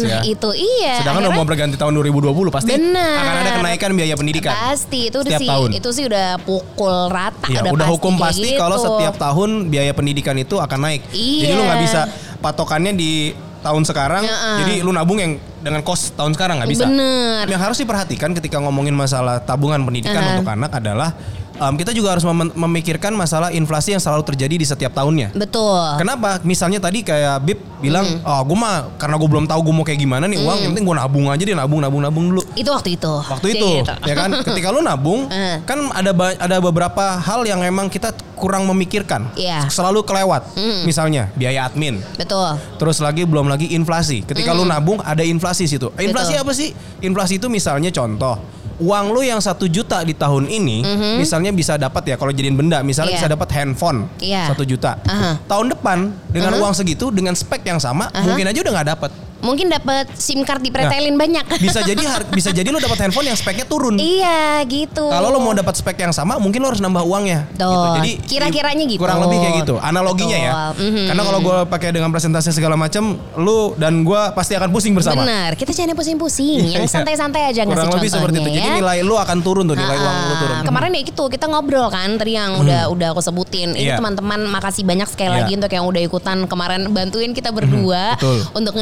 ya. 0.00 0.08
Nah, 0.08 0.22
Itu 0.24 0.50
iya. 0.50 1.04
Sedangkan 1.04 1.20
Akhirnya 1.22 1.36
mau 1.36 1.44
berganti 1.44 1.76
tahun 1.76 1.92
2020 1.94 2.48
pasti 2.48 2.72
Benar. 2.72 3.16
akan 3.20 3.34
ada 3.36 3.50
kenaikan 3.54 3.90
biaya 3.92 4.14
pendidikan. 4.16 4.52
Pasti 4.56 5.00
itu 5.06 5.20
Setiap 5.20 5.36
sih 5.36 5.46
tahun. 5.46 5.68
itu 5.76 5.88
sih 5.92 6.04
udah 6.08 6.40
pukul 6.40 6.96
rata 7.06 7.44
Iya, 7.46 7.60
udah, 7.60 7.70
udah, 7.70 7.84
pasti 7.84 7.92
hukum 7.94 8.14
pasti 8.16 8.48
gitu. 8.50 8.58
kalau 8.58 8.76
setiap 8.80 9.14
tahun 9.14 9.68
biaya 9.68 9.92
pendidikan 9.92 10.34
itu 10.34 10.56
akan 10.56 10.78
naik. 10.80 11.04
Jadi 11.12 11.52
lu 11.52 11.60
Iya. 11.60 11.68
nggak 11.68 11.80
bisa 11.84 12.00
patokannya 12.46 12.94
di 12.94 13.34
tahun 13.66 13.82
sekarang. 13.82 14.22
Heeh. 14.22 14.56
Jadi 14.62 14.74
lu 14.86 14.94
nabung 14.94 15.18
yang 15.18 15.34
dengan 15.58 15.82
kos 15.82 16.14
tahun 16.14 16.38
sekarang 16.38 16.62
nggak 16.62 16.70
bisa. 16.70 16.86
Bener. 16.86 17.44
Yang 17.50 17.60
harus 17.66 17.78
diperhatikan 17.82 18.30
ketika 18.38 18.62
ngomongin 18.62 18.94
masalah 18.94 19.42
tabungan 19.42 19.82
pendidikan 19.82 20.22
Heeh. 20.22 20.38
untuk 20.38 20.46
anak 20.46 20.70
adalah 20.78 21.10
em, 21.56 21.74
kita 21.74 21.90
juga 21.90 22.12
harus 22.12 22.22
mem- 22.22 22.52
memikirkan 22.54 23.12
masalah 23.12 23.50
inflasi 23.50 23.92
yang 23.92 24.02
selalu 24.02 24.22
terjadi 24.24 24.54
di 24.54 24.64
setiap 24.64 24.92
tahunnya. 24.92 25.32
Betul. 25.32 25.96
Kenapa? 25.96 26.38
Misalnya 26.42 26.78
tadi 26.78 27.00
kayak 27.00 27.40
Bib 27.42 27.58
bilang, 27.78 28.04
oh 28.20 28.40
gue 28.42 28.56
mah 28.56 28.92
karena 28.96 29.16
gue 29.16 29.28
belum 29.28 29.44
tahu 29.44 29.60
gue 29.62 29.74
mau 29.74 29.84
kayak 29.84 30.00
gimana 30.00 30.24
nih 30.24 30.38
uang, 30.38 30.58
yang 30.58 30.70
penting 30.72 30.86
gue 30.86 30.96
nabung 30.96 31.26
aja 31.28 31.42
deh, 31.42 31.52
nabung, 31.52 31.80
nabung, 31.80 32.00
nabung 32.00 32.24
dulu. 32.30 32.42
Itu 32.54 32.70
waktu 32.70 32.96
itu. 32.96 33.12
Waktu 33.12 33.46
itu, 33.52 33.68
gitu. 33.80 33.94
ya 34.04 34.14
kan? 34.14 34.30
Ketika 34.46 34.68
lu 34.70 34.80
nabung, 34.80 35.28
Eh. 35.28 35.60
kan 35.64 35.78
ada 35.92 36.12
ada 36.36 36.56
beberapa 36.58 37.16
hal 37.18 37.44
yang 37.44 37.60
emang 37.60 37.88
kita 37.88 38.12
kurang 38.36 38.68
memikirkan, 38.68 39.32
Iya. 39.32 39.64
selalu 39.68 40.04
kelewat. 40.04 40.52
Misalnya 40.84 41.32
biaya 41.32 41.64
admin, 41.64 42.00
Betul. 42.16 42.56
terus 42.76 43.00
lagi 43.00 43.24
belum 43.24 43.48
lagi 43.48 43.72
inflasi. 43.72 44.20
Ketika 44.22 44.52
lu 44.52 44.64
nabung 44.64 45.00
ada 45.00 45.24
inflasi 45.24 45.64
situ. 45.64 45.88
Inflasi 45.96 46.36
Betul. 46.36 46.44
apa 46.44 46.52
sih? 46.52 46.68
Inflasi 47.00 47.40
itu 47.40 47.48
misalnya 47.48 47.88
contoh. 47.88 48.36
Uang 48.76 49.10
lu 49.10 49.24
yang 49.24 49.40
satu 49.40 49.64
juta 49.64 50.04
di 50.04 50.12
tahun 50.12 50.46
ini, 50.46 50.84
misalnya 51.16 51.48
bisa 51.48 51.76
dapat 51.76 52.04
ya 52.04 52.16
kalau 52.16 52.28
jadiin 52.28 52.54
benda, 52.54 52.84
misalnya 52.84 53.16
Iya. 53.16 53.18
bisa 53.24 53.28
dapat 53.32 53.48
handphone 53.52 53.98
Iya. 54.20 54.52
satu 54.52 54.62
juta. 54.62 55.00
Aha. 55.02 55.40
Tahun 55.44 55.66
depan 55.72 55.98
dengan 56.28 56.52
uang 56.60 56.72
segitu, 56.72 57.08
dengan 57.08 57.32
spek 57.32 57.64
yang 57.64 57.80
sama, 57.80 58.12
mungkin 58.12 58.44
aja 58.44 58.58
udah 58.60 58.72
nggak 58.76 58.88
dapat. 58.92 59.10
Mungkin 59.38 59.68
dapat 59.68 60.08
SIM 60.14 60.42
card 60.42 60.60
dipretelin 60.60 61.12
Nah, 61.12 61.18
banyak. 61.18 61.44
Bisa 61.66 61.80
jadi 61.80 62.02
bisa 62.28 62.50
jadi 62.50 62.66
lu 62.66 62.76
dapat 62.76 62.98
handphone 63.00 63.26
yang 63.26 63.36
speknya 63.36 63.64
turun. 63.64 63.96
iya, 63.96 64.60
gitu. 64.62 65.06
Kalau 65.06 65.28
lo 65.28 65.38
mau 65.38 65.52
dapat 65.52 65.72
spek 65.72 65.96
yang 65.98 66.10
sama, 66.10 66.36
mungkin 66.36 66.58
lo 66.58 66.68
harus 66.68 66.78
nambah 66.78 67.02
uangnya. 67.02 67.46
Tuh, 67.54 67.96
Jadi 67.96 68.20
kira-kiranya 68.22 68.84
gitu. 68.84 68.98
Kurang 68.98 69.22
lebih 69.22 69.38
kayak 69.38 69.54
gitu. 69.62 69.74
Analoginya 69.76 70.36
ya. 70.36 70.52
Betul. 70.70 70.84
Mhm. 70.86 71.04
Karena 71.06 71.22
kalau 71.22 71.40
gue 71.40 71.58
pakai 71.66 71.88
dengan 71.90 72.10
presentasi 72.10 72.50
segala 72.50 72.74
macam, 72.74 73.04
lu 73.36 73.58
dan 73.74 74.02
gue 74.02 74.22
pasti 74.32 74.52
akan 74.54 74.68
pusing 74.70 74.92
bersama. 74.92 75.22
Benar, 75.22 75.54
kita 75.54 75.70
jangan 75.70 75.94
pusing-pusing, 75.94 76.60
yang 76.66 76.84
Iya. 76.84 76.90
santai-santai 76.90 77.42
aja 77.46 77.62
Kurang 77.62 77.88
lebih 77.90 78.08
seperti 78.08 78.36
itu. 78.36 78.42
contohnya 78.42 78.58
Jadi 78.58 78.68
ya. 78.68 78.76
nilai 78.76 78.98
lu 79.02 79.14
akan 79.16 79.38
turun 79.40 79.64
tuh, 79.64 79.76
nilai 79.76 79.96
uang 79.96 80.16
lu 80.16 80.26
Ah, 80.26 80.38
turun. 80.38 80.56
Kemarin 80.64 80.90
ya 80.92 81.02
gitu 81.04 81.24
kita 81.26 81.46
ngobrol 81.46 81.88
kan 81.88 82.08
tadi 82.14 82.32
yang 82.34 82.58
udah 82.58 82.80
udah 82.88 83.08
aku 83.10 83.20
sebutin. 83.20 83.72
Ini 83.72 83.92
Iya. 83.92 83.96
teman-teman 83.96 84.40
makasih 84.46 84.82
banyak 84.82 85.06
sekali 85.06 85.30
Iya. 85.30 85.36
lagi 85.40 85.52
untuk 85.54 85.70
yang 85.70 85.84
udah 85.84 86.02
ikutan 86.02 86.38
kemarin 86.44 86.80
bantuin 86.90 87.30
kita 87.32 87.50
berdua 87.50 88.16
betul. 88.16 88.38
untuk 88.52 88.74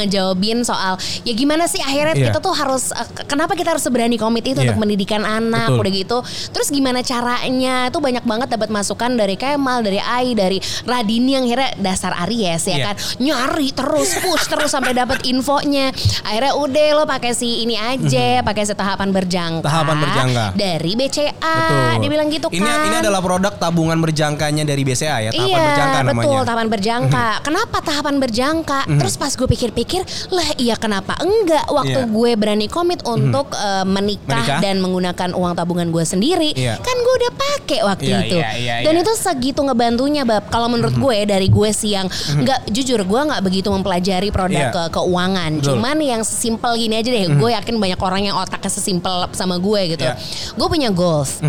ngejawabin 0.45 0.61
soal 0.63 0.93
ya 1.25 1.33
gimana 1.33 1.65
sih 1.65 1.81
akhirnya 1.81 2.13
Iya. 2.15 2.25
kita 2.31 2.39
tuh 2.39 2.53
harus 2.53 2.89
eh, 2.89 3.07
ke- 3.07 3.25
kenapa 3.25 3.53
kita 3.53 3.73
harus 3.73 3.81
seberani 3.81 4.15
komit 4.15 4.45
itu 4.45 4.55
Iya. 4.55 4.71
untuk 4.71 4.77
pendidikan 4.79 5.21
anak 5.21 5.67
Betul. 5.67 5.81
udah 5.81 5.91
gitu. 5.91 6.17
Terus 6.51 6.67
gimana 6.69 6.99
caranya? 7.01 7.89
Itu 7.89 7.99
banyak 7.99 8.23
banget 8.23 8.47
dapat 8.49 8.69
masukan 8.69 9.11
dari 9.11 9.35
Kemal, 9.35 9.81
dari 9.81 9.99
Ai, 9.99 10.31
dari 10.31 10.57
Radini 10.83 11.31
yang 11.33 11.45
akhirnya 11.45 11.71
dasar 11.77 12.13
Aries 12.23 12.63
ya 12.63 12.75
Iya. 12.75 12.85
kan. 12.85 12.95
Nyari 13.17 13.69
terus 13.71 14.09
push 14.21 14.45
terus 14.47 14.69
sampai 14.69 14.93
dapat 14.93 15.25
infonya. 15.25 15.89
Akhirnya 16.23 16.53
udah 16.55 16.87
lo 16.93 17.03
pakai 17.05 17.33
si 17.33 17.63
ini 17.63 17.75
aja, 17.75 18.39
pakai 18.41 18.63
si 18.63 18.73
tahapan 18.73 19.09
berjangka. 19.09 19.65
Mhm. 19.65 19.67
Tahapan 19.67 19.97
berjangka. 19.99 20.45
Dari 20.55 20.91
BCA. 20.93 21.33
Betul. 21.33 21.91
Dia 21.99 22.09
bilang 22.09 22.27
gitu 22.29 22.47
kan. 22.47 22.55
Ini 22.55 22.71
ini 22.85 22.95
adalah 23.01 23.19
produk 23.19 23.53
tabungan 23.55 23.97
berjangkanya 23.99 24.63
dari 24.63 24.81
BCA 24.81 25.17
ya, 25.21 25.31
tahapan 25.31 25.47
iya, 25.47 25.59
berjangka 25.65 25.97
namanya. 26.01 26.15
betul 26.21 26.39
tahapan 26.45 26.67
berjangka. 26.69 27.27
Kenapa 27.41 27.77
tahapan 27.81 28.15
berjangka? 28.17 28.79
Terus 28.87 29.15
pas 29.15 29.31
gue 29.31 29.47
pikir-pikir, 29.47 30.01
lah 30.35 30.47
iya 30.55 30.75
kenapa 30.75 31.15
enggak? 31.17 31.65
Waktu 31.65 31.99
Iya. 32.03 32.11
gue 32.11 32.31
berani 32.35 32.67
komit 32.67 32.99
untuk 33.01 33.47
eh, 33.51 33.81
menikah, 33.81 34.43
Menikah. 34.43 34.59
dan 34.59 34.75
menggunakan 34.77 35.29
uang 35.31 35.53
tabungan 35.53 35.87
gue 35.87 36.03
sendiri, 36.03 36.51
Iya. 36.51 36.75
kan 36.77 36.93
gue 36.93 37.13
udah 37.15 37.31
pakai 37.33 37.79
waktu 37.81 38.05
Iya, 38.05 38.19
itu. 38.21 38.35
iya, 38.35 38.49
iya, 38.53 38.73
dan 38.83 38.93
iya. 38.93 39.01
itu 39.01 39.11
segitu 39.15 39.59
ngebantunya, 39.59 40.21
bab. 40.21 40.45
Kalau 40.47 40.67
menurut 40.67 40.93
gue 40.93 41.17
dari 41.23 41.47
gue 41.47 41.69
sih 41.71 41.95
yang 41.95 42.05
nggak 42.11 42.67
jujur, 42.69 43.01
gue 43.01 43.21
nggak 43.23 43.41
begitu 43.41 43.71
mempelajari 43.71 44.29
produk 44.29 44.69
Iya. 44.69 44.75
ke 44.75 44.83
keuangan. 44.93 45.51
Betul. 45.57 45.67
Cuman 45.71 45.97
yang 45.97 46.21
sesimpel 46.21 46.75
gini 46.75 46.95
aja 46.95 47.07
deh, 47.07 47.25
gue 47.31 47.49
yakin 47.51 47.75
banyak 47.75 47.99
orang 47.99 48.21
yang 48.23 48.35
otaknya 48.35 48.69
sesimpel 48.69 49.31
sama 49.31 49.55
gue 49.57 49.95
gitu. 49.95 50.03
Iya. 50.03 50.19
Gue 50.53 50.67
punya 50.67 50.91
goals. 50.91 51.39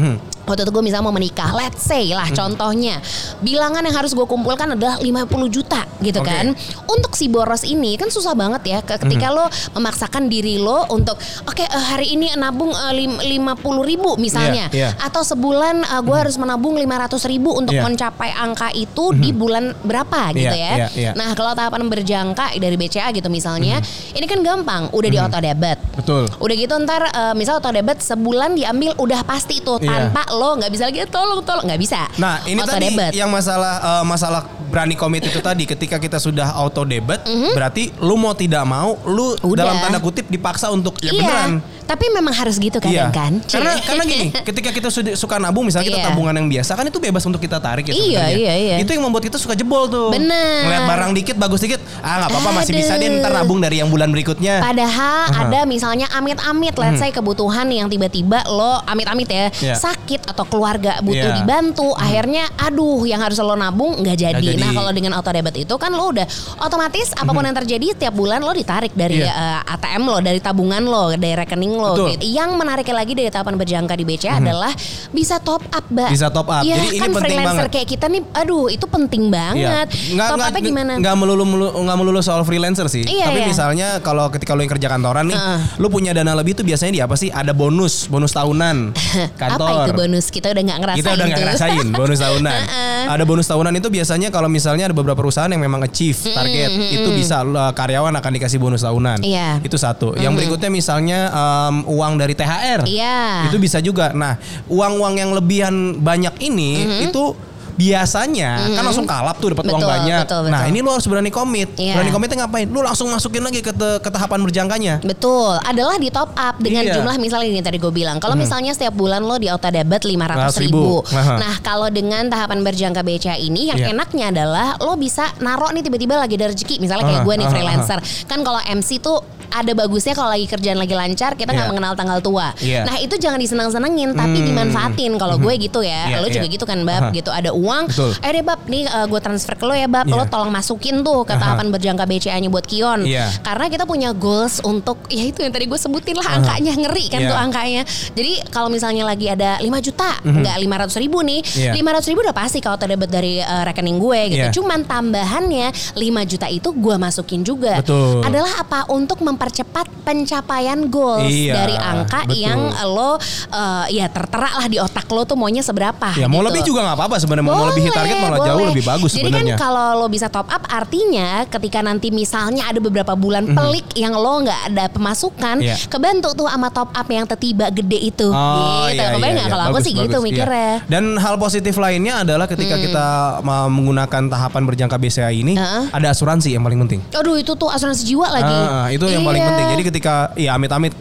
Waktu 0.46 0.62
itu 0.62 0.70
gue 0.70 0.80
misalnya 0.80 1.04
mau 1.04 1.12
menikah, 1.12 1.50
let's 1.52 1.82
say 1.82 2.06
lah 2.08 2.30
contohnya. 2.30 3.02
Bilangan 3.38 3.82
yang 3.82 3.96
harus 3.96 4.12
gue 4.12 4.22
kumpulkan 4.22 4.72
adalah 4.72 4.96
50 4.96 5.26
juta 5.48 5.82
gitu 5.98 6.18
Oke. 6.18 6.28
kan. 6.28 6.54
Untuk 6.86 7.12
si 7.12 7.26
boros 7.26 7.62
ini 7.62 7.94
kan 7.94 8.06
susah 8.06 8.32
banget 8.32 8.62
ya 8.64 8.78
ke- 8.80 8.96
ketika 8.96 9.28
lo 9.28 9.46
memaksakan 9.72 10.26
diri 10.26 10.56
lo 10.56 10.86
untuk 10.88 11.18
oke 11.42 11.60
eh, 11.60 11.84
hari 11.84 12.14
ini 12.14 12.30
nabung 12.34 12.70
eh, 12.70 12.94
lim- 12.94 13.18
50 13.18 13.58
ribu 13.82 14.14
misalnya. 14.16 14.70
Iya, 14.70 14.88
iya. 14.88 14.90
Atau 14.98 15.20
sebulan 15.20 15.82
eh, 15.82 16.00
gue 16.00 16.16
harus 16.16 16.36
menabung 16.36 16.76
500 16.76 17.26
ribu 17.26 17.50
untuk 17.52 17.74
Iya. 17.74 17.82
mencapai 17.82 18.30
angka 18.32 18.70
itu 18.70 19.10
di 19.12 19.30
bulan 19.30 19.74
berapa 19.82 20.30
gitu 20.32 20.46
Iya, 20.46 20.54
ya. 20.54 20.72
iya, 20.76 20.88
iya. 20.94 21.10
Nah 21.12 21.34
kalau 21.34 21.52
tahapan 21.52 21.82
berjangka 21.86 22.54
dari 22.56 22.76
BCA 22.76 23.10
gitu 23.10 23.26
misalnya. 23.26 23.82
Ini 24.12 24.24
kan 24.24 24.40
gampang, 24.40 24.82
udah 24.90 25.08
di 25.08 25.18
auto 25.18 25.36
debit. 25.36 25.76
Betul. 25.92 26.24
Udah 26.38 26.54
gitu 26.54 26.72
ntar 26.78 27.02
misal 27.34 27.58
auto 27.58 27.68
debit 27.68 27.98
sebulan 27.98 28.54
diambil 28.54 28.94
udah 28.96 29.20
pasti 29.22 29.58
tuh 29.58 29.76
Iya. 29.76 30.08
tanpa 30.08 30.22
lo 30.36 30.54
nggak 30.60 30.70
bisa 30.70 30.84
lagi 30.92 31.00
tolong 31.08 31.40
tolong 31.42 31.64
nggak 31.64 31.80
bisa. 31.80 32.04
Nah 32.20 32.44
ini 32.44 32.60
auto 32.60 32.76
tadi 32.76 32.92
debit. 32.92 33.12
yang 33.16 33.32
masalah 33.32 33.74
eh, 33.80 34.04
masalah 34.04 34.42
berani 34.66 34.94
komit 34.94 35.22
itu 35.22 35.38
tadi 35.38 35.64
ketika 35.64 35.96
kita 35.96 36.18
sudah 36.18 36.52
auto 36.52 36.82
debit 36.82 37.22
berarti 37.52 37.94
lu 37.98 38.14
mau 38.14 38.32
tidak 38.32 38.62
mau 38.62 38.98
lu 39.04 39.26
Mhm. 39.36 39.44
Udah. 39.46 39.62
dalam 39.62 39.76
tanda 39.78 39.98
kutip 39.98 40.26
dipaksa 40.26 40.68
untuk 40.68 40.98
ya 40.98 41.10
iya. 41.10 41.20
beneran 41.20 41.52
Tapi 41.86 42.02
memang 42.10 42.34
harus 42.34 42.58
gitu 42.58 42.82
kadang 42.82 43.14
kan. 43.14 43.38
Karena 43.46 43.78
karena 43.78 44.02
gini, 44.02 44.34
ketika 44.34 44.74
kita 44.74 44.90
suka 45.14 45.38
nabung 45.38 45.62
misalnya 45.62 45.86
kita 45.86 46.00
Iya. 46.02 46.06
tabungan 46.10 46.34
yang 46.34 46.50
biasa 46.50 46.74
kan 46.74 46.82
itu 46.82 46.98
bebas 46.98 47.22
untuk 47.22 47.38
kita 47.38 47.62
tarik 47.62 47.86
ya 47.86 47.94
Iya, 47.94 48.24
iya, 48.34 48.54
iya. 48.58 48.76
Itu 48.82 48.90
yang 48.90 49.06
membuat 49.06 49.22
kita 49.22 49.38
suka 49.38 49.54
jebol 49.54 49.86
tuh. 49.86 50.10
Bener. 50.10 50.66
Ngeliat 50.66 50.82
barang 50.82 51.10
dikit 51.14 51.38
bagus 51.38 51.62
dikit, 51.62 51.78
ah 52.02 52.18
nggak 52.18 52.34
apa-apa 52.34 52.50
masih 52.58 52.74
bisa 52.74 52.98
deh 52.98 53.06
ntar 53.22 53.30
nabung 53.32 53.62
dari 53.62 53.78
yang 53.78 53.86
bulan 53.86 54.10
berikutnya. 54.10 54.66
Padahal 54.66 55.30
ada 55.30 55.62
misalnya 55.62 56.10
amit-amit, 56.10 56.74
let's 56.74 56.98
say 56.98 57.14
kebutuhan 57.14 57.70
yang 57.70 57.86
tiba-tiba 57.86 58.42
lo 58.46 58.82
amit-amit 58.82 59.30
ya 59.30 59.46
Iya. 59.54 59.78
sakit 59.78 60.26
atau 60.26 60.42
keluarga 60.42 60.98
butuh 60.98 61.30
Iya. 61.30 61.38
dibantu, 61.38 61.94
akhirnya 61.94 62.50
aduh 62.58 63.06
yang 63.06 63.22
harus 63.22 63.38
lo 63.38 63.54
nabung 63.54 63.94
nggak 63.96 64.16
jadi. 64.18 64.34
Nggak 64.34 64.42
jadi. 64.42 64.55
Nah 64.56 64.70
kalau 64.72 64.90
dengan 64.90 65.12
auto 65.14 65.30
debit 65.30 65.56
itu 65.58 65.74
kan 65.76 65.92
lo 65.92 66.10
udah 66.10 66.26
otomatis 66.60 67.12
apa 67.12 67.28
pun 67.28 67.42
yang 67.42 67.56
terjadi 67.56 67.86
tiap 67.96 68.14
bulan 68.14 68.40
lo 68.40 68.50
ditarik 68.50 68.92
dari 68.92 69.18
Iya. 69.18 69.32
eh, 69.32 69.72
ATM 69.72 70.02
lo, 70.02 70.18
dari 70.20 70.38
tabungan 70.38 70.82
lo, 70.82 71.14
dari 71.14 71.32
rekening 71.32 71.72
lo. 71.72 71.92
Betul. 71.94 72.08
Gitu. 72.14 72.24
Yang 72.32 72.50
menariknya 72.52 72.94
lagi 72.94 73.12
dari 73.12 73.28
tahapan 73.28 73.54
berjangka 73.54 73.94
di 73.94 74.04
BCA 74.04 74.34
adalah 74.38 74.72
bisa 75.10 75.40
top 75.40 75.64
up, 75.68 75.84
mbak. 75.88 76.10
Bisa 76.10 76.28
top 76.28 76.48
up. 76.48 76.62
Iya 76.62 76.76
Jadi 76.76 76.86
ini 76.86 76.98
kan 76.98 77.10
penting 77.10 77.22
freelancer 77.32 77.56
banget. 77.56 77.72
kayak 77.72 77.88
kita 77.88 78.06
nih, 78.06 78.20
aduh 78.34 78.66
itu 78.68 78.86
penting 78.86 79.22
banget. 79.28 79.86
Nggak, 79.88 80.28
top 80.28 80.36
nggak, 80.36 80.48
upnya 80.50 80.62
gimana? 80.62 80.92
Nggak 81.00 81.14
melulu, 81.16 81.44
melulu 81.44 81.70
nggak 81.80 81.96
melulu 81.96 82.20
soal 82.20 82.42
freelancer 82.44 82.86
sih. 82.86 83.02
Iya, 83.02 83.28
Tapi 83.28 83.40
iya. 83.40 83.48
misalnya 83.48 83.88
kalau 84.00 84.28
ketika 84.28 84.52
lo 84.52 84.60
yang 84.60 84.72
kerja 84.72 84.88
kantoran 84.88 85.24
nih, 85.26 85.38
Heeh. 85.38 85.58
lo 85.80 85.88
punya 85.88 86.12
dana 86.12 86.32
lebih 86.34 86.52
tuh 86.54 86.64
biasanya 86.64 86.92
di 86.92 87.00
apa 87.00 87.14
sih? 87.14 87.28
Ada 87.28 87.50
bonus, 87.50 88.06
bonus 88.06 88.32
tahunan 88.32 88.92
kantor. 89.34 89.68
Apa 89.76 89.88
itu 89.88 89.92
bonus? 89.96 90.24
Kita 90.28 90.52
udah 90.52 90.62
nggak 90.62 90.78
ngerasain 90.78 91.00
Kita 91.00 91.10
udah 91.12 91.26
nggak 91.26 91.40
ngerasain 91.42 91.86
bonus 91.90 92.18
tahunan. 92.20 92.60
ada 93.14 93.24
bonus 93.24 93.46
tahunan 93.46 93.72
itu 93.74 93.88
biasanya 93.88 94.28
kalau 94.28 94.45
misalnya 94.48 94.90
ada 94.90 94.96
beberapa 94.96 95.18
perusahaan 95.18 95.50
yang 95.50 95.62
memang 95.62 95.82
achieve 95.84 96.16
target, 96.16 96.70
itu 96.72 97.08
bisa 97.12 97.42
uh, 97.42 97.72
karyawan 97.72 98.14
akan 98.18 98.30
dikasih 98.40 98.58
bonus 98.58 98.82
tahunan. 98.82 99.22
Iya. 99.22 99.60
Itu 99.62 99.76
satu. 99.76 100.16
Yang 100.16 100.42
berikutnya 100.42 100.70
misalnya 100.72 101.18
um, 101.30 101.86
uang 101.86 102.18
dari 102.18 102.34
THR. 102.34 102.86
Iya. 102.86 103.50
Itu 103.50 103.56
bisa 103.60 103.78
juga. 103.78 104.10
Nah, 104.16 104.38
uang-uang 104.66 105.14
yang 105.18 105.30
lebihan 105.34 106.00
banyak 106.00 106.38
ini 106.42 107.04
itu 107.08 107.36
biasanya 107.76 108.72
kan 108.72 108.82
langsung 108.82 109.04
kalap 109.04 109.36
tuh 109.36 109.52
dapat 109.52 109.64
uang 109.66 109.80
banyak. 109.80 110.20
betul, 110.24 110.42
Nah, 110.48 110.64
betul. 110.64 110.70
ini 110.70 110.78
lu 110.80 110.90
harus 110.90 111.06
berani 111.06 111.28
komit. 111.28 111.68
Iya. 111.76 111.94
Berani 111.94 112.10
komitnya 112.10 112.36
ngapain? 112.42 112.66
Lu 112.66 112.80
langsung 112.80 113.06
masukin 113.08 113.40
lagi 113.40 113.60
ke, 113.60 113.70
te- 113.70 114.00
ke 114.00 114.08
tahapan 114.08 114.40
berjangkanya. 114.40 114.94
Betul, 115.00 115.60
adalah 115.60 115.96
di 115.96 116.08
top 116.08 116.32
up 116.32 116.56
dengan 116.56 116.82
Iya. 116.82 116.98
jumlah 116.98 117.14
misalnya 117.16 117.48
ini 117.48 117.60
tadi 117.60 117.76
gue 117.76 117.88
bilang. 117.90 118.16
Kalau 118.16 118.34
misalnya 118.34 118.72
setiap 118.72 118.92
bulan 118.92 119.20
lo 119.20 119.36
di 119.36 119.46
auto 119.46 119.68
debit 119.68 120.02
500 120.02 120.56
ribu. 120.58 121.04
ribu. 121.04 121.14
Aha. 121.14 121.36
Nah 121.36 121.54
kalau 121.60 121.88
dengan 121.88 122.26
tahapan 122.26 122.60
berjangka 122.60 123.00
BCA 123.00 123.36
ini 123.36 123.70
yang 123.70 123.78
Iya. 123.78 123.92
enaknya 123.92 124.24
adalah 124.30 124.66
lo 124.78 124.96
bisa 124.96 125.28
narok 125.38 125.70
nih 125.70 125.82
tiba-tiba 125.82 126.16
lagi 126.16 126.34
ada 126.34 126.48
rezeki. 126.48 126.80
Misalnya 126.80 127.04
kayak 127.06 127.22
gue 127.22 127.34
nih 127.36 127.46
freelancer. 127.46 127.98
Kan 128.24 128.40
kalau 128.40 128.58
MC 128.62 128.98
tuh 128.98 129.20
ada 129.50 129.72
bagusnya 129.72 130.12
kalau 130.12 130.30
lagi 130.30 130.46
kerjaan 130.46 130.76
lagi 130.76 130.92
lancar 130.92 131.34
kita 131.34 131.50
nggak 131.50 131.66
Iya. 131.66 131.72
mengenal 131.72 131.92
tanggal 131.94 132.18
tua. 132.20 132.52
Iya. 132.58 132.84
Nah 132.84 132.96
itu 132.98 133.14
jangan 133.16 133.36
disenang-senangin 133.36 134.12
tapi 134.12 134.38
Hmm. 134.38 134.46
dimanfaatin. 134.46 135.12
Kalau 135.16 135.36
gue 135.36 135.54
gitu 135.58 135.80
ya, 135.80 136.08
Iya, 136.08 136.16
lo 136.20 136.28
juga 136.28 136.46
iya. 136.46 136.54
gitu 136.54 136.64
kan 136.64 136.78
bab 136.82 137.02
Aha. 137.02 137.12
gitu 137.12 137.30
ada 137.30 137.50
uang. 137.50 137.88
Betul. 137.88 138.10
Eh 138.20 138.30
deh 138.32 138.44
bab 138.44 138.60
nih 138.66 138.82
gue 138.86 139.20
transfer 139.20 139.54
ke 139.54 139.64
lo 139.64 139.72
ya 139.72 139.86
bab. 139.86 140.06
Lo 140.06 140.22
Iya. 140.22 140.28
tolong 140.28 140.50
masukin 140.50 141.00
tuh 141.00 141.22
ke 141.22 141.34
tahapan 141.34 141.66
berjangka 141.68 142.04
BCA-nya 142.04 142.48
buat 142.48 142.64
Kion. 142.64 143.04
Iya. 143.04 143.30
Karena 143.42 143.66
kita 143.66 143.84
punya 143.84 144.10
goals 144.12 144.58
untuk 144.62 144.98
ya 145.08 145.24
itu 145.24 145.40
yang 145.40 145.52
tadi 145.52 145.66
gue 145.66 145.76
sebutin 145.76 146.16
lah 146.16 146.26
angkanya 146.36 146.72
ngeri 146.74 147.04
kan 147.08 147.20
Iya. 147.22 147.30
tuh 147.30 147.38
angkanya. 147.38 147.82
Jadi 148.12 148.32
kalau 148.48 148.68
misalnya 148.68 149.04
lagi 149.04 149.26
ada 149.26 149.58
5 149.58 149.78
juta, 149.78 150.18
nggak 150.22 150.56
500 150.58 150.96
ribu 150.96 151.20
nih, 151.20 151.40
Mhm. 151.42 151.58
Iya. 151.58 151.72
500 151.74 152.06
ribu 152.06 152.20
udah 152.22 152.36
pasti 152.36 152.58
kalau 152.58 152.78
debit 152.78 153.10
dari 153.10 153.38
eh, 153.38 153.62
rekening 153.64 153.98
gue 153.98 154.20
gitu. 154.30 154.46
Iya. 154.46 154.54
Cuman 154.54 154.86
tambahannya 154.86 155.66
5 155.94 156.22
juta 156.24 156.46
itu 156.46 156.68
gue 156.70 156.96
masukin 156.96 157.42
juga. 157.42 157.82
Betul. 157.82 158.22
Adalah 158.22 158.52
apa 158.58 158.86
untuk 158.88 159.18
mempercepat 159.36 159.84
pencapaian 160.00 160.88
goals 160.88 161.28
Iya, 161.28 161.52
dari 161.52 161.76
angka 161.76 162.24
betul. 162.24 162.40
yang 162.40 162.60
lo 162.88 163.20
eh, 163.52 163.84
ya 163.92 164.08
tertera 164.08 164.48
lah 164.56 164.66
di 164.66 164.80
otak 164.80 165.04
lo 165.12 165.22
tuh 165.22 165.36
maunya 165.36 165.60
seberapa. 165.60 166.16
Ya 166.16 166.24
mau 166.24 166.40
gitu. 166.40 166.48
lebih 166.48 166.62
juga 166.64 166.80
nggak 166.82 166.96
apa-apa 166.96 167.16
sebenarnya. 167.20 167.44
Mau 167.44 167.68
lebih 167.68 167.92
target 167.92 168.16
malah 168.16 168.38
jauh 168.40 168.56
boleh. 168.56 168.70
lebih 168.72 168.84
bagus 168.88 169.10
Jadi 169.12 169.28
sebenarnya. 169.28 169.54
kan 169.54 169.60
kalau 169.60 169.88
lo 170.00 170.06
bisa 170.08 170.32
top 170.32 170.48
up 170.48 170.64
artinya 170.66 171.44
ketika 171.44 171.84
nanti 171.84 172.08
misalnya 172.08 172.64
ada 172.64 172.80
beberapa 172.80 173.12
bulan 173.12 173.44
pelik 173.46 173.92
yang 173.92 174.16
lo 174.16 174.40
nggak 174.40 174.60
ada 174.72 174.84
pemasukan. 174.88 175.60
Iya. 175.60 175.76
kebantu 175.86 176.32
tuh 176.32 176.46
sama 176.48 176.72
top 176.72 176.88
up 176.90 177.08
yang 177.10 177.28
tiba 177.28 177.68
gede 177.68 177.98
itu. 178.00 178.28
Oh, 178.30 178.86
gitu. 178.88 178.96
iya, 178.96 179.12
Kebayang 179.12 179.36
iya, 179.36 179.44
iya. 179.44 179.52
kalau 179.52 179.64
aku 179.66 179.76
Bagus, 179.76 179.84
sih 179.84 179.92
gitu 179.92 180.08
bagus, 180.08 180.16
iya. 180.16 180.26
mikirnya. 180.32 180.70
Dan 180.88 181.04
hal 181.18 181.34
positif 181.36 181.74
lainnya 181.76 182.14
adalah 182.22 182.46
ketika 182.48 182.78
kita 182.78 183.06
mau 183.42 183.66
menggunakan 183.68 184.22
tahapan 184.30 184.62
berjangka 184.64 184.96
BCA 184.96 185.34
ini, 185.34 185.52
Heeh. 185.52 185.84
ada 185.90 186.06
asuransi 186.08 186.54
yang 186.54 186.62
paling 186.62 186.78
penting. 186.86 187.00
Aduh 187.12 187.36
itu 187.36 187.52
tuh 187.52 187.66
asuransi 187.68 188.06
jiwa 188.06 188.30
lagi. 188.30 188.46
Ah, 188.48 188.86
itu 188.88 189.02
yang 189.04 189.25
paling 189.26 189.42
Iya. 189.42 189.48
penting. 189.48 189.66
Jadi 189.68 189.82
ketika 189.84 190.14
ya 190.34 190.50
amit-amit 190.54 190.94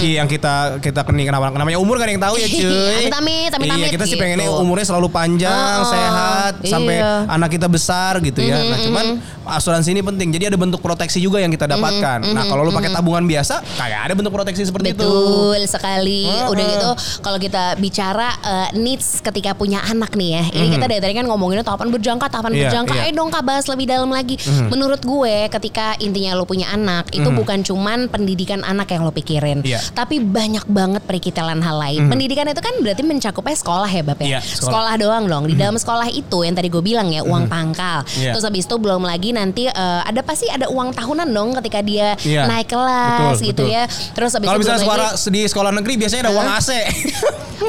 iya, 0.00 0.20
yang 0.20 0.26
kita 0.26 0.54
kita 0.78 1.00
keni 1.02 1.22
kenapa 1.22 1.48
namanya 1.50 1.78
umur 1.78 1.96
kan 1.96 2.06
yang 2.06 2.18
tahu 2.18 2.34
ya 2.34 2.46
cuy. 2.46 2.66
Amit-amit, 3.00 3.50
amit-amit 3.52 3.80
Iya, 3.80 3.88
kita 3.90 4.04
sih 4.04 4.14
gitu. 4.14 4.22
pengennya 4.22 4.50
umurnya 4.50 4.84
selalu 4.84 5.08
panjang, 5.08 5.52
Ah, 5.52 5.84
sehat 5.84 6.52
sampai 6.62 6.98
iya. 6.98 7.24
anak 7.26 7.48
kita 7.48 7.66
besar 7.66 8.18
gitu 8.18 8.40
ya. 8.40 8.58
Nah, 8.60 8.78
cuman 8.80 9.06
asuransi 9.48 9.90
ini 9.90 10.00
penting. 10.00 10.28
Jadi 10.30 10.44
ada 10.46 10.58
bentuk 10.58 10.80
proteksi 10.80 11.18
juga 11.18 11.38
yang 11.38 11.48
kita 11.48 11.66
dapatkan. 11.66 12.18
Nah, 12.26 12.44
kalau 12.44 12.62
lu 12.62 12.70
pakai 12.70 12.90
tabungan 12.90 13.22
biasa, 13.22 13.62
kayak 13.76 14.00
ada 14.02 14.12
bentuk 14.12 14.30
proteksi 14.30 14.62
seperti 14.62 14.92
itu. 14.92 15.00
Betul 15.00 15.60
sekali. 15.64 16.26
Heeh. 16.26 16.48
Udah 16.48 16.64
gitu 16.66 16.90
kalau 17.20 17.38
kita 17.38 17.62
bicara 17.76 18.28
eh, 18.40 18.68
needs 18.74 19.20
ketika 19.20 19.52
punya 19.52 19.78
anak 19.82 20.12
nih 20.12 20.30
ya. 20.32 20.42
Ini 20.50 20.66
kita 20.72 20.86
dari 20.86 21.00
tadi 21.00 21.14
kan 21.14 21.24
ngomonginnya 21.24 21.62
tahapan 21.62 21.88
berjangka, 21.88 22.26
tahapan. 22.26 22.50
Iya, 22.52 22.62
berjangka. 22.66 22.92
iya. 22.92 23.00
Mhm. 23.00 23.06
Ayo 23.06 23.14
dong 23.14 23.30
Kak 23.30 23.42
bahas 23.42 23.64
lebih 23.66 23.86
dalam 23.86 24.08
lagi. 24.08 24.34
Menurut 24.66 25.00
gue 25.00 25.36
ketika 25.50 25.94
intinya 25.98 26.32
lo 26.32 26.42
punya 26.42 26.68
anak, 26.68 27.10
itu 27.10 27.28
bukan 27.28 27.59
cuman 27.62 28.06
pendidikan 28.06 28.60
anak 28.60 28.90
yang 28.90 29.02
lo 29.02 29.10
pikirin. 29.10 29.60
Iya. 29.60 29.80
Tapi 29.90 30.18
banyak 30.18 30.64
banget 30.66 31.02
perikitelan 31.02 31.60
hal 31.60 31.76
lain. 31.78 32.06
Pendidikan 32.06 32.44
itu 32.44 32.58
kan 32.58 32.74
berarti 32.78 33.02
mencakupnya 33.02 33.56
sekolah 33.56 33.86
ya 33.86 34.02
Bab 34.02 34.18
ya. 34.18 34.26
Iya, 34.26 34.40
sekolah. 34.40 34.60
sekolah 34.62 34.94
doang 34.96 35.24
dong. 35.26 35.44
Di 35.44 35.54
dalam 35.54 35.74
sekolah 35.74 36.08
itu 36.08 36.38
yang 36.40 36.52
tadi 36.52 36.68
gue 36.68 36.80
bilang 36.80 37.08
ya 37.08 37.22
uang 37.22 37.46
pangkal. 37.46 38.02
Iya. 38.12 38.32
Terus 38.32 38.44
habis 38.44 38.64
itu 38.64 38.76
belum 38.76 39.02
lagi 39.02 39.30
nanti 39.30 39.66
eh, 39.66 40.00
ada 40.02 40.20
pasti 40.20 40.46
ada 40.46 40.66
uang 40.66 40.90
tahunan 40.90 41.28
dong 41.28 41.54
ketika 41.56 41.80
dia 41.80 42.14
Iya. 42.20 42.44
naik 42.44 42.68
kelas 42.68 43.36
Betul, 43.36 43.46
gitu 43.46 43.64
betul. 43.64 43.74
ya. 43.74 43.82
Terus 44.10 44.30
habis 44.32 44.46
Kalau 44.46 44.58
misalnya 44.58 44.82
sekolah 44.82 45.08
lagi- 45.10 45.30
di 45.30 45.40
sekolah 45.44 45.70
negeri 45.72 45.94
biasanya 45.96 46.22
ada 46.22 46.32
uang 46.32 46.48
AC. 46.52 46.70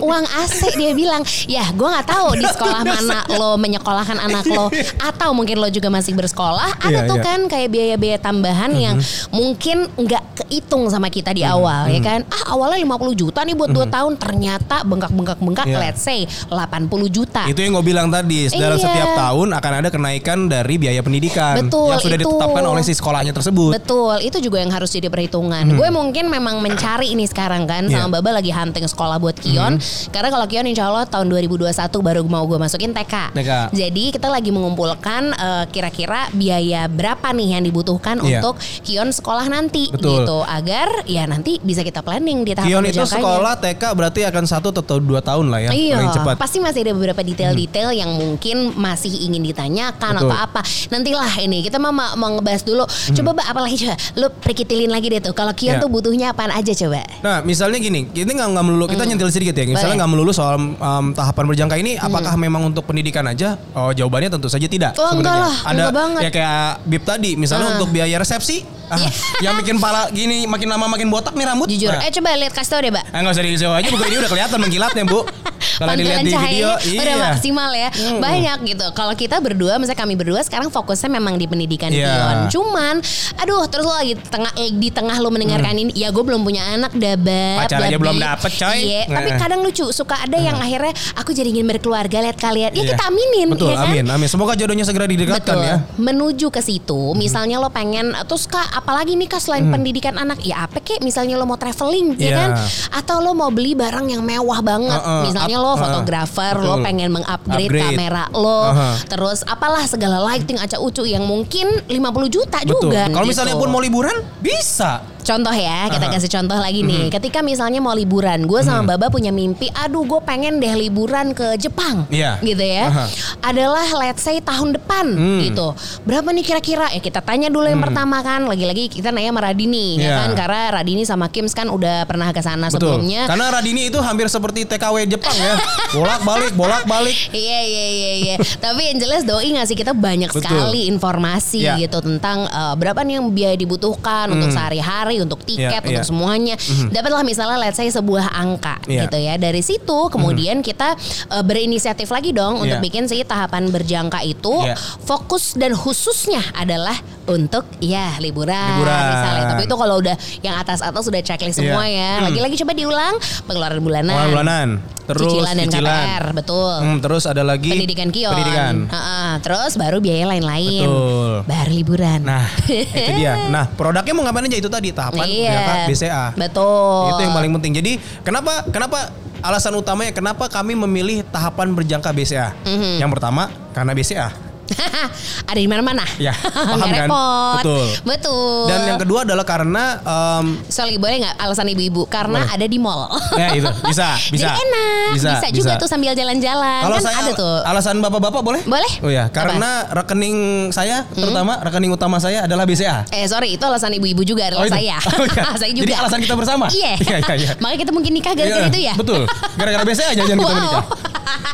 uang 0.02 0.26
AC 0.26 0.60
dia 0.74 0.92
bilang 0.92 1.20
ya 1.46 1.68
gue 1.68 1.84
nggak 1.86 2.08
tahu 2.08 2.34
di 2.34 2.48
sekolah 2.48 2.82
mana 2.82 3.22
lo 3.30 3.54
menyekolahkan 3.56 4.18
anak 4.18 4.48
lo 4.48 4.72
atau 5.10 5.30
mungkin 5.32 5.60
lo 5.60 5.68
juga 5.68 5.88
masih 5.88 6.16
bersekolah 6.16 6.80
ada 6.80 6.90
Iya, 6.98 7.08
tuh 7.08 7.20
iya. 7.20 7.24
kan 7.24 7.40
kayak 7.46 7.70
biaya-biaya 7.70 8.18
tambahan 8.18 8.72
yang 8.74 8.96
mungkin 9.30 9.81
nggak 9.92 10.24
kehitung 10.38 10.88
sama 10.88 11.08
kita 11.08 11.32
di 11.32 11.42
awal 11.42 11.88
ya 11.88 12.00
kan 12.00 12.20
ah 12.28 12.52
awalnya 12.52 12.82
50 12.82 13.14
juta 13.16 13.40
nih 13.42 13.54
buat 13.54 13.70
2 13.70 13.88
tahun 13.88 14.14
ternyata 14.16 14.84
bengkak-bengkak-bengkak 14.84 15.64
Iya. 15.64 15.78
let's 15.80 16.02
say 16.02 16.24
80 16.48 16.90
juta 17.08 17.46
Itu 17.46 17.60
yang 17.60 17.74
gue 17.74 17.86
bilang 17.86 18.08
tadi, 18.08 18.50
dalam 18.50 18.76
Iya. 18.76 18.84
setiap 18.84 19.10
tahun 19.16 19.48
akan 19.54 19.72
ada 19.78 19.90
kenaikan 19.90 20.38
dari 20.46 20.76
biaya 20.76 21.00
pendidikan 21.00 21.56
Betul, 21.62 21.92
yang 21.92 22.02
sudah 22.02 22.18
itu. 22.18 22.26
ditetapkan 22.28 22.64
oleh 22.64 22.82
si 22.82 22.92
sekolahnya 22.92 23.32
tersebut. 23.32 23.72
Betul, 23.74 24.16
itu 24.22 24.38
juga 24.40 24.58
yang 24.58 24.70
harus 24.70 24.90
jadi 24.90 25.08
perhitungan. 25.08 25.64
Gue 25.72 25.88
mungkin 25.88 26.28
memang 26.28 26.60
mencari 26.60 27.10
ini 27.10 27.24
sekarang 27.24 27.64
kan 27.64 27.86
Iya. 27.86 28.04
sama 28.04 28.18
Baba 28.18 28.36
lagi 28.36 28.52
hunting 28.52 28.84
sekolah 28.84 29.16
buat 29.16 29.38
Kion. 29.38 29.80
Karena 30.10 30.30
kalau 30.30 30.46
Kion 30.46 30.66
insya 30.66 30.88
Allah 30.88 31.06
tahun 31.06 31.30
2021 31.30 31.72
baru 32.02 32.22
mau 32.24 32.44
gue 32.44 32.58
masukin 32.58 32.92
TK. 32.92 33.32
TK. 33.32 33.52
Jadi 33.72 34.04
kita 34.12 34.28
lagi 34.28 34.52
mengumpulkan 34.52 35.32
eh, 35.32 35.64
kira-kira 35.70 36.28
biaya 36.32 36.86
berapa 36.88 37.32
nih 37.32 37.56
yang 37.56 37.64
dibutuhkan 37.64 38.20
Iya. 38.20 38.42
untuk 38.42 38.58
Kion 38.82 39.10
sekolah 39.10 39.48
nanti 39.48 39.71
Betul. 39.90 40.22
gitu. 40.22 40.38
Agar 40.42 40.88
ya 41.06 41.24
nanti 41.24 41.58
bisa 41.58 41.82
kita 41.82 42.00
planning 42.00 42.44
di 42.44 42.52
tahap 42.52 42.68
Kion 42.68 42.84
itu 42.84 43.00
sekolah 43.00 43.56
TK 43.58 43.84
berarti 43.92 44.22
akan 44.24 44.44
satu 44.44 44.70
atau 44.72 44.98
dua 44.98 45.20
tahun 45.20 45.48
lah 45.48 45.60
ya, 45.62 45.70
Iya, 45.72 45.96
paling 45.96 46.12
cepat. 46.12 46.34
Hmm. 46.34 46.42
pasti 46.42 46.58
masih 46.58 46.80
ada 46.82 46.92
beberapa 46.92 47.22
detail-detail 47.22 47.90
yang 47.94 48.12
mungkin 48.12 48.58
masih 48.74 49.12
ingin 49.22 49.42
ditanyakan 49.42 50.12
Betul. 50.16 50.28
atau 50.28 50.38
apa. 50.38 50.62
Nantilah 50.90 51.32
ini 51.40 51.62
kita 51.62 51.78
mau 51.78 51.90
mau 51.94 52.30
ngebahas 52.34 52.62
dulu. 52.62 52.84
Coba 52.88 53.30
Mbak 53.34 53.48
apalagi 53.48 53.76
coba 53.80 53.96
lu 54.16 54.28
perkitilin 54.38 54.90
lagi 54.90 55.08
deh 55.08 55.22
tuh. 55.22 55.32
Kalau 55.32 55.52
Kion 55.52 55.72
Hmm. 55.72 55.78
Iya. 55.78 55.84
tuh 55.84 55.90
butuhnya 55.90 56.28
apaan 56.30 56.52
aja 56.52 56.74
coba? 56.76 57.00
Nah, 57.22 57.40
misalnya 57.42 57.78
gini, 57.78 58.10
ini 58.10 58.28
nggak 58.28 58.50
nggak 58.50 58.66
melulu 58.66 58.86
kita 58.86 59.04
nyentil 59.04 59.30
sedikit 59.30 59.54
ya. 59.54 59.64
Misalnya 59.64 59.90
Hmm. 59.90 60.00
Nggak 60.00 60.12
melulu 60.12 60.32
soal 60.32 60.56
um, 60.58 61.06
tahapan 61.12 61.46
berjangka 61.46 61.76
ini, 61.76 61.96
apakah 61.96 62.34
memang 62.36 62.66
untuk 62.66 62.84
pendidikan 62.84 63.24
aja? 63.24 63.56
Oh, 63.72 63.92
jawabannya 63.92 64.28
tentu 64.30 64.48
saja 64.48 64.66
tidak. 64.66 64.96
Oh, 64.96 65.14
enggak 65.14 65.32
sebenarnya. 65.32 65.46
lah, 65.46 65.56
Ada 65.62 65.72
enggak 65.72 65.92
banget. 65.94 66.22
ya 66.22 66.30
kayak 66.30 66.60
Bib 66.84 67.04
tadi, 67.04 67.32
misalnya 67.36 67.68
Ah. 67.68 67.74
untuk 67.76 67.90
biaya 67.90 68.18
resepsi, 68.18 68.58
ah, 68.88 68.98
yang 69.40 69.61
bikin 69.62 69.78
pala 69.78 70.10
gini 70.10 70.44
makin 70.46 70.68
lama 70.68 70.86
makin 70.90 71.08
botak 71.08 71.34
nih 71.34 71.46
rambut. 71.46 71.68
Jujur, 71.70 71.94
Nah, 71.94 72.04
eh 72.04 72.12
coba 72.12 72.34
lihat 72.34 72.54
kasih 72.54 72.72
tau 72.74 72.82
deh 72.82 72.92
Mbak. 72.92 73.06
Eh 73.08 73.20
nggak 73.22 73.34
usah 73.34 73.44
di 73.44 73.52
aja 73.54 73.88
buku 73.88 74.04
ini 74.10 74.18
udah 74.18 74.30
kelihatan 74.30 74.58
mengkilatnya 74.58 75.04
bu. 75.06 75.22
Kalau 75.62 75.98
dilihat 75.98 76.22
di 76.22 76.34
video, 76.34 76.70
cahayanya 76.78 77.02
udah 77.02 77.16
iya. 77.18 77.26
maksimal 77.34 77.70
ya. 77.74 77.90
Banyak 78.22 78.58
gitu. 78.66 78.86
Kalau 78.94 79.14
kita 79.14 79.42
berdua, 79.42 79.82
misalnya 79.82 79.98
kami 79.98 80.14
berdua 80.14 80.42
sekarang 80.46 80.70
fokusnya 80.70 81.10
memang 81.10 81.42
di 81.42 81.50
pendidikan 81.50 81.90
Iya. 81.90 82.06
Kion. 82.06 82.38
Cuman, 82.54 82.96
aduh 83.42 83.66
terus 83.66 83.86
lo 83.86 83.94
lagi 83.94 84.14
tengah 84.14 84.52
eh, 84.58 84.70
di 84.70 84.94
tengah 84.94 85.18
lo 85.18 85.34
mendengarkan 85.34 85.74
ini, 85.74 85.90
ya 85.98 86.14
gue 86.14 86.22
belum 86.22 86.42
punya 86.42 86.78
anak, 86.78 86.94
dabat. 86.94 87.66
Pacar 87.66 87.82
aja 87.82 87.98
belum 87.98 88.18
dapet, 88.18 88.52
coy. 88.58 88.78
Iya, 88.78 89.02
tapi 89.10 89.30
Nah. 89.32 89.40
kadang 89.42 89.60
lucu 89.66 89.86
suka 89.90 90.22
ada 90.22 90.38
yang 90.38 90.58
akhirnya 90.58 90.94
aku 91.18 91.34
jadi 91.34 91.50
ingin 91.50 91.66
berkeluarga 91.68 92.18
lihat 92.22 92.38
kalian. 92.38 92.72
Ya 92.72 92.82
Iya. 92.82 92.90
kita 92.94 93.04
aminin, 93.10 93.48
Betul, 93.50 93.74
ya 93.74 93.78
kan? 93.82 93.90
amin, 93.90 94.06
amin. 94.06 94.28
Semoga 94.30 94.54
jodohnya 94.54 94.86
segera 94.86 95.06
didekatkan 95.06 95.56
Betul. 95.58 95.66
ya. 95.66 95.76
Menuju 95.98 96.48
ke 96.50 96.62
situ, 96.62 97.14
misalnya 97.16 97.58
lo 97.58 97.70
pengen 97.70 98.14
terus 98.26 98.46
kak, 98.46 98.70
apalagi 98.72 99.14
nih 99.14 99.26
kak 99.28 99.42
selain 99.52 99.68
pendidikan 99.68 100.16
anak, 100.16 100.40
ya 100.40 100.64
apa 100.64 100.80
kek? 100.80 101.04
Misalnya 101.04 101.36
lo 101.36 101.44
mau 101.44 101.56
traveling, 101.56 102.16
ya 102.16 102.18
Hmm. 102.18 102.24
Iya. 102.24 102.36
kan? 102.38 102.50
Atau 102.96 103.20
lo 103.20 103.36
mau 103.36 103.52
beli 103.52 103.76
barang 103.76 104.08
yang 104.08 104.24
mewah 104.24 104.64
banget, 104.64 104.96
Heeh, 104.96 105.22
misalnya 105.28 105.58
up- 105.58 105.62
lo 105.62 105.70
heeh, 105.70 105.82
fotografer, 105.84 106.54
lo 106.56 106.74
betul. 106.74 106.86
pengen 106.88 107.10
mengupgrade 107.12 107.68
Upgrade. 107.68 107.84
kamera 107.86 108.24
lo, 108.32 108.62
Heeh. 108.72 108.96
terus 109.06 109.44
apalah 109.44 109.84
segala 109.84 110.24
lighting 110.24 110.56
acak 110.56 110.80
ucu 110.80 111.04
yang 111.04 111.22
mungkin 111.22 111.68
50 111.86 112.00
juta 112.32 112.64
Betul. 112.64 112.88
juga. 112.88 113.12
Kalau 113.12 113.28
gitu. 113.28 113.32
misalnya 113.36 113.56
pun 113.58 113.68
mau 113.68 113.78
liburan, 113.78 114.16
bisa. 114.40 115.04
Contoh 115.22 115.54
ya, 115.54 115.86
kita 115.88 116.06
kasih 116.10 116.30
contoh 116.32 116.58
lagi 116.58 116.82
nih. 116.82 117.08
Ketika 117.10 117.40
misalnya 117.42 117.78
mau 117.78 117.94
liburan, 117.94 118.44
gue 118.44 118.62
sama 118.62 118.84
Baba 118.84 119.08
punya 119.08 119.30
mimpi, 119.30 119.70
aduh 119.72 120.04
gue 120.04 120.22
pengen 120.22 120.58
deh 120.58 120.74
liburan 120.74 121.32
ke 121.32 121.56
Jepang, 121.56 122.10
Iya. 122.10 122.42
gitu 122.42 122.62
ya. 122.62 122.86
Aha. 122.88 123.06
Adalah 123.42 123.86
let's 123.98 124.22
say 124.22 124.38
tahun 124.38 124.76
depan, 124.76 125.06
Hmm. 125.08 125.40
gitu. 125.42 125.74
Berapa 126.04 126.30
nih 126.30 126.44
kira-kira? 126.44 126.90
Ya 126.90 127.00
kita 127.00 127.22
tanya 127.22 127.48
dulu 127.48 127.66
yang 127.66 127.80
pertama 127.80 128.22
kan. 128.22 128.46
Lagi-lagi 128.46 128.90
kita 128.92 129.10
nanya 129.10 129.30
sama 129.30 129.42
Radini, 129.44 129.98
ya 129.98 130.02
Iya. 130.02 130.16
kan? 130.18 130.30
Karena 130.36 130.62
Radini 130.72 131.04
sama 131.04 131.26
Kims 131.28 131.52
kan 131.52 131.68
udah 131.68 132.04
pernah 132.06 132.30
ke 132.30 132.42
sana 132.42 132.68
sebelumnya. 132.68 133.26
Karena 133.26 133.50
Radini 133.50 133.88
itu 133.88 134.00
hampir 134.00 134.28
seperti 134.28 134.66
TKW 134.66 135.06
Jepang 135.08 135.34
ya. 135.34 135.56
Bolak-balik, 135.96 136.54
bolak-balik. 136.54 137.16
Iya 137.32 137.60
iya 137.62 137.86
iya 137.88 138.12
iya. 138.16 138.36
Tapi 138.38 138.82
yang 138.92 138.98
jelas 139.00 139.22
doi 139.24 139.52
ngasih 139.52 139.76
kita 139.76 139.92
banyak 139.92 140.30
Betul. 140.30 140.44
sekali 140.44 140.88
informasi 140.88 141.62
Iya. 141.62 141.76
gitu 141.80 142.00
tentang 142.00 142.46
eh, 142.46 142.74
berapa 142.76 143.02
nih 143.02 143.20
yang 143.20 143.28
biaya 143.30 143.56
dibutuhkan 143.56 144.32
untuk 144.32 144.50
sehari-hari, 144.52 145.11
untuk 145.20 145.44
tiket, 145.44 145.82
Iya, 145.82 145.84
untuk 145.84 146.00
iya. 146.00 146.08
semuanya. 146.08 146.56
Dapatlah 146.88 147.26
misalnya 147.26 147.58
let's 147.58 147.76
say 147.76 147.90
sebuah 147.90 148.32
angka 148.32 148.80
Iya. 148.88 149.10
gitu 149.10 149.18
ya. 149.18 149.34
Dari 149.36 149.60
situ 149.60 150.00
kemudian 150.08 150.62
kita 150.62 150.96
eh, 151.28 151.44
berinisiatif 151.44 152.08
lagi 152.08 152.32
dong 152.32 152.62
untuk 152.62 152.78
Iya. 152.78 152.86
bikin 152.86 153.10
si 153.10 153.26
tahapan 153.26 153.68
berjangka 153.68 154.22
itu 154.22 154.54
Iya. 154.62 154.78
fokus 155.02 155.58
dan 155.58 155.74
khususnya 155.74 156.40
adalah 156.54 156.96
untuk 157.28 157.64
ya 157.78 158.18
liburan, 158.18 158.82
Liburan. 158.82 159.04
misalnya. 159.14 159.44
Tapi 159.54 159.64
itu 159.66 159.76
kalau 159.78 159.96
udah 160.02 160.16
yang 160.42 160.56
atas-atas 160.58 161.02
sudah 161.06 161.22
checklist 161.22 161.62
Iya. 161.62 161.74
semua 161.74 161.86
ya. 161.86 162.12
Lagi-lagi 162.26 162.56
coba 162.66 162.74
diulang 162.74 163.14
pengeluaran 163.46 163.80
bulanan. 163.80 164.14
Pengeluaran 164.14 164.32
bulanan. 164.34 164.70
Terus 165.02 165.28
cicilan 165.28 165.56
dan 165.58 165.68
KPR, 165.68 166.26
betul. 166.32 166.76
Hmm, 166.80 166.98
terus 167.04 167.24
ada 167.28 167.44
lagi 167.44 167.68
Pendidikan 167.68 168.10
kion. 168.16 168.32
Pendidikan. 168.32 168.76
Heeh, 168.88 169.32
terus 169.44 169.76
baru 169.76 169.98
biaya 170.00 170.24
lain-lain. 170.30 170.88
Betul. 170.88 171.32
Baru 171.44 171.72
liburan. 171.74 172.20
Nah, 172.24 172.48
itu 172.70 173.12
dia. 173.20 173.34
Nah, 173.54 173.68
produknya 173.68 174.14
mau 174.16 174.24
ngapain 174.24 174.48
aja 174.48 174.58
itu 174.62 174.70
tadi 174.72 174.96
tahapan 174.96 175.26
iya. 175.28 175.84
BCA. 175.90 176.32
Betul. 176.38 177.12
Itu 177.12 177.22
yang 177.28 177.36
paling 177.36 177.52
penting. 177.60 177.74
Jadi, 177.84 177.92
kenapa 178.24 178.64
kenapa 178.72 179.12
alasan 179.44 179.76
utamanya 179.76 180.16
kenapa 180.16 180.48
kami 180.48 180.80
memilih 180.80 181.28
tahapan 181.28 181.76
berjangka 181.76 182.16
BCA? 182.16 182.56
Mhm. 182.64 183.04
Yang 183.04 183.10
pertama 183.12 183.52
karena 183.76 183.92
BCA. 183.92 184.30
ada 185.50 185.60
di 185.60 185.68
mana-mana. 185.68 186.04
Ya, 186.22 186.38
paham 186.38 186.78
kan? 186.80 186.94
repot. 186.94 187.56
Betul. 187.64 187.86
Betul. 188.06 188.64
Dan 188.70 188.80
yang 188.86 189.00
kedua 189.00 189.20
adalah 189.24 189.42
karena 189.42 189.84
em, 190.00 190.46
Sorry 190.68 190.96
boleh 190.96 191.26
nggak 191.26 191.36
alasan 191.40 191.66
ibu-ibu 191.68 192.06
karena 192.06 192.46
Boleh. 192.46 192.54
ada 192.54 192.66
di 192.66 192.78
mall. 192.78 193.10
ya 193.34 193.48
itu 193.54 193.70
bisa, 193.84 194.08
bisa. 194.34 194.48
Jadi 194.48 194.62
enak. 194.62 195.10
Bisa, 195.16 195.30
juga 195.50 195.72
tuh 195.78 195.90
sambil 195.90 196.14
jalan-jalan. 196.14 196.82
Kalau 196.84 196.98
kan 196.98 197.04
saya 197.04 197.18
ada 197.20 197.32
tuh. 197.34 197.58
alasan 197.66 197.98
bapak-bapak 198.00 198.42
boleh? 198.42 198.62
Boleh. 198.64 198.92
Oh 199.02 199.10
ya, 199.10 199.28
Apa? 199.28 199.34
karena 199.34 199.70
rekening 199.92 200.38
saya 200.70 201.10
terutama 201.10 201.58
rekening 201.60 201.90
utama 201.90 202.22
saya 202.22 202.46
adalah 202.46 202.64
BCA. 202.64 203.10
Eh 203.10 203.26
sorry 203.26 203.58
itu 203.58 203.64
alasan 203.64 203.92
ibu-ibu 203.94 204.22
juga 204.22 204.48
adalah 204.48 204.62
Oh, 204.62 204.70
itu. 204.70 204.76
saya. 204.78 204.98
Oh, 205.02 205.26
iya. 205.26 205.44
saya 205.58 205.72
juga. 205.74 205.86
Jadi 205.88 205.94
alasan 205.98 206.20
kita 206.22 206.36
bersama? 206.36 206.66
Iya. 206.70 206.94
Iya, 207.02 207.18
iya, 207.18 207.34
iya. 207.36 207.52
Makanya 207.58 207.80
kita 207.82 207.92
mungkin 207.92 208.12
nikah 208.14 208.34
gara-gara 208.34 208.62
Iya, 208.62 208.70
itu 208.70 208.80
ya. 208.84 208.94
Betul. 208.94 209.22
Gara-gara 209.58 209.84
BCA 209.84 210.12
jangan 210.14 210.38
kita 210.38 210.54
menikah. 210.54 210.86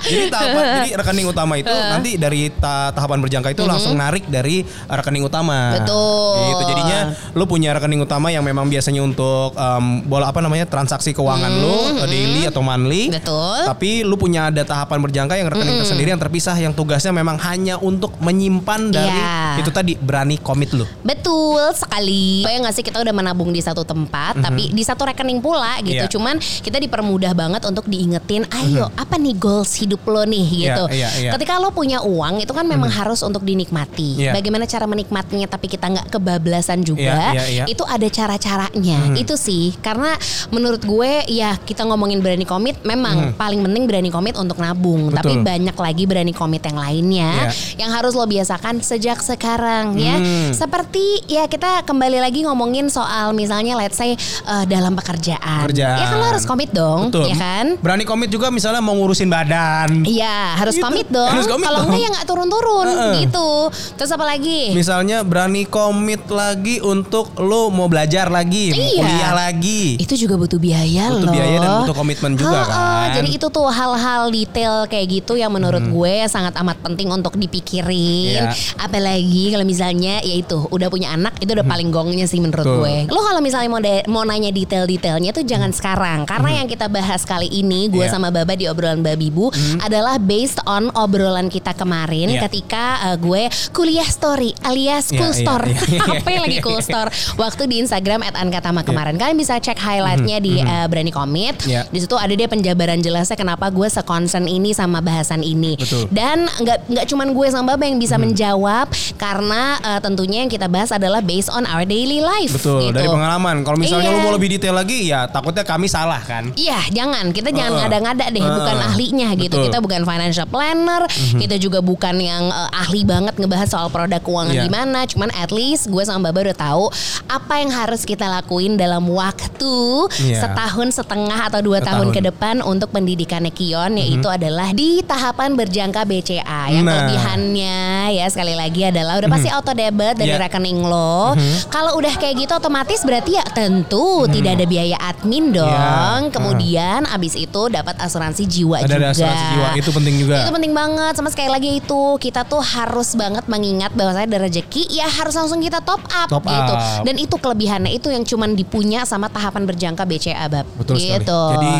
Jadi 0.03 0.25
tahapan 0.33 0.63
jadi 0.77 0.89
rekening 0.95 1.27
utama 1.27 1.53
itu 1.55 1.69
nanti 1.69 2.15
dari 2.15 2.49
ta- 2.51 2.91
tahapan 2.91 3.19
berjangka 3.19 3.49
itu 3.49 3.63
langsung 3.63 3.93
narik 3.93 4.25
dari 4.25 4.61
rekening 4.85 5.23
utama. 5.23 5.57
Mhm. 5.57 5.75
Betul. 5.79 6.37
Gitu. 6.47 6.63
Jadinya 6.67 6.99
lu 7.33 7.43
punya 7.43 7.69
rekening 7.71 8.01
utama 8.01 8.27
yang 8.27 8.41
memang 8.41 8.65
biasanya 8.65 9.01
untuk 9.01 9.53
em, 9.53 9.85
bola 10.03 10.27
apa 10.27 10.39
namanya 10.39 10.65
transaksi 10.65 11.11
keuangan 11.11 11.51
lu 11.53 11.75
eh, 11.97 12.07
daily 12.07 12.41
atau 12.45 12.61
monthly. 12.61 13.09
Mhm. 13.09 13.15
Betul. 13.17 13.57
Mhm. 13.57 13.67
Tapi 13.67 13.89
lu 14.01 14.15
punya 14.15 14.41
ada 14.47 14.61
tahapan 14.61 14.99
berjangka 14.99 15.33
yang 15.33 15.47
rekening 15.47 15.77
tersendiri 15.77 16.09
yang 16.09 16.19
terpisah 16.19 16.55
yang 16.55 16.71
tugasnya 16.71 17.11
memang 17.11 17.37
hanya 17.39 17.77
untuk 17.77 18.13
menyimpan 18.19 18.89
dari 18.89 19.05
Iya. 19.09 19.59
itu 19.59 19.71
tadi 19.71 19.93
berani 19.95 20.37
komit 20.37 20.71
lu. 20.71 20.83
Betul 21.01 21.59
sekali. 21.73 22.43
Kayak 22.43 22.59
nggak 22.63 22.75
sih 22.75 22.83
kita 22.83 22.99
udah 22.99 23.13
menabung 23.13 23.49
di 23.49 23.59
satu 23.59 23.81
tempat, 23.81 24.37
tapi 24.37 24.69
di 24.69 24.83
satu 24.83 25.03
rekening 25.03 25.39
pula 25.39 25.79
gitu. 25.79 25.95
Mhm. 25.95 26.05
Iya. 26.05 26.11
Cuman 26.11 26.35
kita 26.39 26.77
dipermudah 26.77 27.33
banget 27.33 27.61
untuk 27.63 27.85
diingetin, 27.85 28.45
ayo 28.53 28.91
apa 28.93 29.15
nih 29.15 29.33
goals 29.33 29.66
hidup 29.75 30.01
lo 30.07 30.23
nih. 30.23 30.45
Iya, 30.47 30.67
gitu. 30.71 30.83
iya, 30.95 31.09
iya. 31.19 31.31
Ketika 31.35 31.59
lo 31.59 31.73
punya 31.73 31.99
uang 32.03 32.39
itu 32.39 32.51
kan 32.55 32.63
memang 32.63 32.87
harus 32.87 33.19
untuk 33.23 33.43
dinikmati. 33.43 34.23
Iya. 34.27 34.31
Bagaimana 34.31 34.63
cara 34.63 34.85
menikmatinya 34.87 35.47
tapi 35.49 35.67
kita 35.67 35.89
nggak 35.89 36.07
kebablasan 36.13 36.85
juga. 36.85 37.33
Iya, 37.33 37.33
iya, 37.33 37.43
iya. 37.49 37.63
Itu 37.67 37.83
ada 37.83 38.07
cara-caranya. 38.07 39.17
Itu 39.17 39.35
sih 39.35 39.75
karena 39.81 40.15
menurut 40.53 40.83
gue 40.83 41.25
ya 41.27 41.57
kita 41.57 41.83
ngomongin 41.83 42.21
berani 42.21 42.45
komit, 42.45 42.79
memang 42.85 43.33
paling 43.35 43.59
penting 43.63 43.83
berani 43.89 44.09
komit 44.11 44.35
untuk 44.37 44.57
nabung. 44.61 45.09
Tapi. 45.11 45.27
Betul. 45.27 45.45
banyak 45.47 45.77
lagi 45.79 46.03
berani 46.03 46.33
komit 46.35 46.59
yang 46.65 46.75
lainnya 46.77 47.31
Iya. 47.47 47.87
yang 47.87 47.91
harus 47.95 48.11
lo 48.13 48.27
biasakan 48.27 48.83
sejak 48.83 49.23
sekarang 49.23 49.95
ya. 49.95 50.19
Hmm. 50.19 50.51
Seperti 50.51 51.23
ya 51.25 51.47
kita 51.47 51.87
kembali 51.87 52.19
lagi 52.19 52.43
ngomongin 52.43 52.91
soal 52.91 53.31
misalnya 53.31 53.79
let's 53.79 53.95
say 53.95 54.13
eh, 54.17 54.65
dalam 54.67 54.93
pekerjaan. 54.93 55.71
Kerjaan. 55.71 55.97
Ya 55.97 56.05
kan 56.11 56.17
lo 56.19 56.25
harus 56.27 56.43
komit 56.43 56.69
dong, 56.75 57.09
Betul. 57.09 57.31
ya 57.31 57.35
kan? 57.39 57.65
Berani 57.79 58.03
komit 58.03 58.27
juga 58.27 58.51
misalnya 58.51 58.83
mau 58.83 58.93
ngurusin 58.93 59.31
badan. 59.31 59.56
Iya, 60.03 60.37
harus 60.55 60.75
Gitu. 60.75 60.83
komit 60.83 61.07
dong. 61.07 61.27
Harus 61.27 61.45
komit 61.45 61.65
Kalau 61.65 61.81
enggak 61.83 61.99
ya 61.99 62.09
nggak 62.09 62.25
turun-turun 62.25 62.87
Heeh. 62.87 63.13
gitu. 63.21 63.49
Terus 63.93 64.11
apa 64.11 64.25
lagi? 64.25 64.71
Misalnya 64.71 65.17
berani 65.21 65.63
komit 65.65 66.23
lagi 66.27 66.79
untuk 66.79 67.35
lo 67.37 67.67
mau 67.67 67.85
belajar 67.85 68.27
lagi, 68.27 68.71
mau 68.71 68.79
Iya. 68.79 69.01
kuliah 69.01 69.33
lagi. 69.35 69.81
itu 69.97 70.13
juga 70.17 70.35
butuh 70.35 70.57
biaya 70.57 71.09
Butuh 71.09 71.23
loh. 71.23 71.33
biaya 71.33 71.57
dan 71.57 71.71
butuh 71.81 71.95
komitmen 71.95 72.31
juga 72.33 72.59
Heeh, 72.59 72.69
kan. 72.69 73.09
Jadi 73.13 73.29
itu 73.33 73.47
tuh 73.47 73.67
hal-hal 73.67 74.21
detail 74.29 74.73
kayak 74.85 75.07
gitu 75.11 75.33
yang 75.33 75.49
menurut 75.49 75.83
gue 75.83 76.13
sangat 76.27 76.53
amat 76.55 76.77
penting 76.79 77.09
untuk 77.09 77.35
dipikirin. 77.35 78.47
Iya. 78.47 78.53
Apalagi 78.77 79.51
kalau 79.51 79.63
misalnya 79.63 80.19
ya 80.19 80.35
itu 80.35 80.65
udah 80.65 80.87
punya 80.87 81.11
anak 81.11 81.37
itu 81.37 81.51
udah 81.51 81.63
paling 81.63 81.89
gongnya 81.89 82.25
sih 82.25 82.37
menurut 82.37 82.63
Betul. 82.63 82.77
gue. 82.79 82.95
Lo 83.09 83.19
kalau 83.21 83.39
misalnya 83.39 83.69
mau 83.69 83.79
de- 83.79 84.05
mau 84.07 84.23
nanya 84.23 84.49
detail-detailnya 84.49 85.31
tuh 85.31 85.43
jangan 85.43 85.69
sekarang 85.69 86.23
karena 86.23 86.49
yang 86.55 86.67
kita 86.67 86.87
bahas 86.87 87.21
kali 87.21 87.47
ini 87.47 87.87
gue 87.87 87.99
Iya. 87.99 88.11
sama 88.11 88.29
Baba 88.29 88.53
di 88.53 88.65
obrolan 88.65 89.01
Babibu 89.01 89.46
adalah 89.79 90.17
based 90.17 90.59
on 90.63 90.89
obrolan 90.93 91.47
kita 91.47 91.71
kemarin 91.71 92.29
Iya. 92.29 92.41
ketika 92.45 92.83
uh, 93.05 93.17
gue 93.17 93.43
kuliah 93.71 94.05
story 94.05 94.51
alias 94.61 95.09
Iya, 95.09 95.19
cool 95.19 95.31
iya, 95.31 95.39
store. 95.39 95.65
iya, 95.67 95.81
iya. 95.87 96.01
Apa 96.21 96.29
yang 96.29 96.43
lagi 96.43 96.59
cool 96.59 96.81
store? 96.87 97.09
Waktu 97.35 97.63
di 97.65 97.75
Instagram 97.79 98.25
@ankatama 98.25 98.81
kemarin 98.81 99.15
kalian 99.15 99.35
bisa 99.35 99.57
cek 99.57 99.77
highlightnya 99.77 100.37
di 100.37 100.59
uh, 100.59 100.85
Berani 100.85 101.09
Komit. 101.09 101.63
Iya. 101.63 101.87
Di 101.87 101.99
situ 101.99 102.13
ada 102.13 102.31
dia 102.31 102.45
penjabaran 102.45 102.99
jelasnya 102.99 103.35
kenapa 103.35 103.69
gue 103.69 103.87
sekonsen 103.87 104.45
ini 104.45 104.71
sama 104.71 104.99
bahasan 104.99 105.41
ini. 105.41 105.75
Betul. 105.75 106.09
Dan 106.09 106.47
nggak 106.47 106.87
nggak 106.87 107.05
cuman 107.07 107.27
gue 107.31 107.47
sama 107.47 107.65
Baba 107.67 107.83
yang 107.83 107.99
bisa 107.99 108.15
menjawab 108.15 108.87
karena 109.15 109.75
uh, 109.81 109.99
tentunya 109.99 110.41
yang 110.41 110.49
kita 110.49 110.65
bahas 110.65 110.89
adalah 110.89 111.19
based 111.19 111.49
on 111.49 111.65
our 111.65 111.83
daily 111.83 112.19
life. 112.19 112.53
Betul, 112.53 112.79
gitu. 112.85 112.95
dari 112.95 113.07
pengalaman. 113.07 113.61
Kalau 113.61 113.75
misalnya 113.75 114.07
Iya. 114.07 114.15
lo 114.15 114.23
mau 114.23 114.33
lebih 114.33 114.49
detail 114.49 114.71
lagi 114.73 114.97
ya 115.05 115.27
takutnya 115.27 115.61
kami 115.61 115.85
salah 115.85 116.21
kan. 116.21 116.53
Iya, 116.53 116.79
jangan. 116.89 117.29
Kita 117.29 117.49
jangan 117.49 117.73
ngada-ngada 117.77 118.25
deh, 118.29 118.39
Heeh. 118.39 118.55
bukan 118.55 118.75
ahlinya 118.79 119.29
gitu. 119.37 119.53
Betul. 119.53 119.61
Mhm. 119.61 119.65
Kita 119.67 119.77
bukan 119.79 120.01
financial 120.03 120.47
planner, 120.47 121.01
kita 121.37 121.55
juga 121.55 121.79
bukan 121.79 122.15
yang 122.15 122.43
eh, 122.47 122.69
ahli 122.75 123.01
banget 123.01 123.35
ngebahas 123.35 123.67
soal 123.67 123.87
produk 123.87 124.19
keuangan 124.19 124.53
Iya. 124.53 124.63
gimana. 124.65 124.99
Cuman 125.05 125.29
at 125.31 125.49
least 125.49 125.87
gue 125.87 126.01
sama 126.01 126.27
Baba 126.27 126.43
udah 126.43 126.57
tahu 126.57 126.85
apa 127.27 127.53
yang 127.57 127.69
harus 127.69 128.01
kita 128.01 128.25
lakuin 128.25 128.75
dalam 128.75 129.05
waktu 129.05 129.77
Iya. 130.19 130.41
setahun 130.43 130.95
setengah 130.95 131.47
atau 131.47 131.61
dua 131.61 131.79
tahun 131.79 132.09
Setahun. 132.09 132.15
ke 132.15 132.21
depan 132.25 132.55
untuk 132.61 132.89
pendidikannya 132.89 133.49
Kion 133.49 133.95
yaitu 133.95 134.25
adalah 134.25 134.71
di 134.71 134.99
tahapan 135.01 135.53
berjangka 135.53 136.03
BCA. 136.03 136.69
Yang 136.69 136.83
Nah. 136.83 136.91
kelebihannya 136.97 137.77
ya 138.13 138.25
sekali 138.27 138.53
lagi 138.53 138.81
adalah 138.83 139.17
udah 139.17 139.29
pasti 139.29 139.47
auto 139.47 139.71
debit 139.71 140.15
dari 140.15 140.31
Iya. 140.31 140.41
rekening 140.41 140.81
lo. 140.81 141.35
Kalau 141.67 141.95
udah 141.95 142.13
kayak 142.13 142.39
gitu 142.39 142.53
otomatis 142.53 143.01
berarti 143.01 143.35
ya 143.35 143.45
tentu 143.47 144.25
tidak 144.27 144.55
ada 144.55 144.65
biaya 144.65 144.97
admin 144.99 145.51
dong. 145.51 145.67
Iya. 145.67 146.31
Kemudian 146.31 146.99
abis 147.05 147.35
itu 147.35 147.61
dapat 147.67 147.97
asuransi 147.97 148.43
jiwa 148.45 148.79
Ada 148.79 148.87
juga. 148.87 148.99
Asuransi 149.17 149.45
jiwa, 149.53 149.67
itu 149.79 149.89
penting 149.89 150.15
juga. 150.21 150.37
Itu 150.45 150.53
penting 150.53 150.73
banget. 150.73 151.13
Sama 151.17 151.29
sekali 151.33 151.49
lagi 151.49 151.69
itu 151.81 151.99
kita 152.21 152.45
tuh 152.45 152.61
harus 152.61 153.09
banget 153.17 153.45
mengingat 153.49 153.91
bahwa 153.97 154.13
saya 154.13 154.29
ada 154.29 154.39
rezeki 154.45 154.93
ya 154.93 155.07
harus 155.09 155.33
langsung 155.33 155.59
kita 155.59 155.81
top 155.81 156.01
up 156.05 156.29
Top 156.29 156.43
gitu. 156.45 156.73
up. 156.73 157.03
Dan 157.03 157.15
itu 157.17 157.35
kelebihannya 157.35 157.91
itu 157.91 158.13
yang 158.13 158.23
cuman 158.23 158.53
dipunya 158.53 159.03
sama 159.03 159.27
tahapan 159.27 159.65
berjangka 159.65 160.03
BCA 160.05 160.45
bab. 160.47 160.65
Betul 160.77 161.01
gitu. 161.01 161.09
sekali. 161.17 161.55
Jadi 161.57 161.73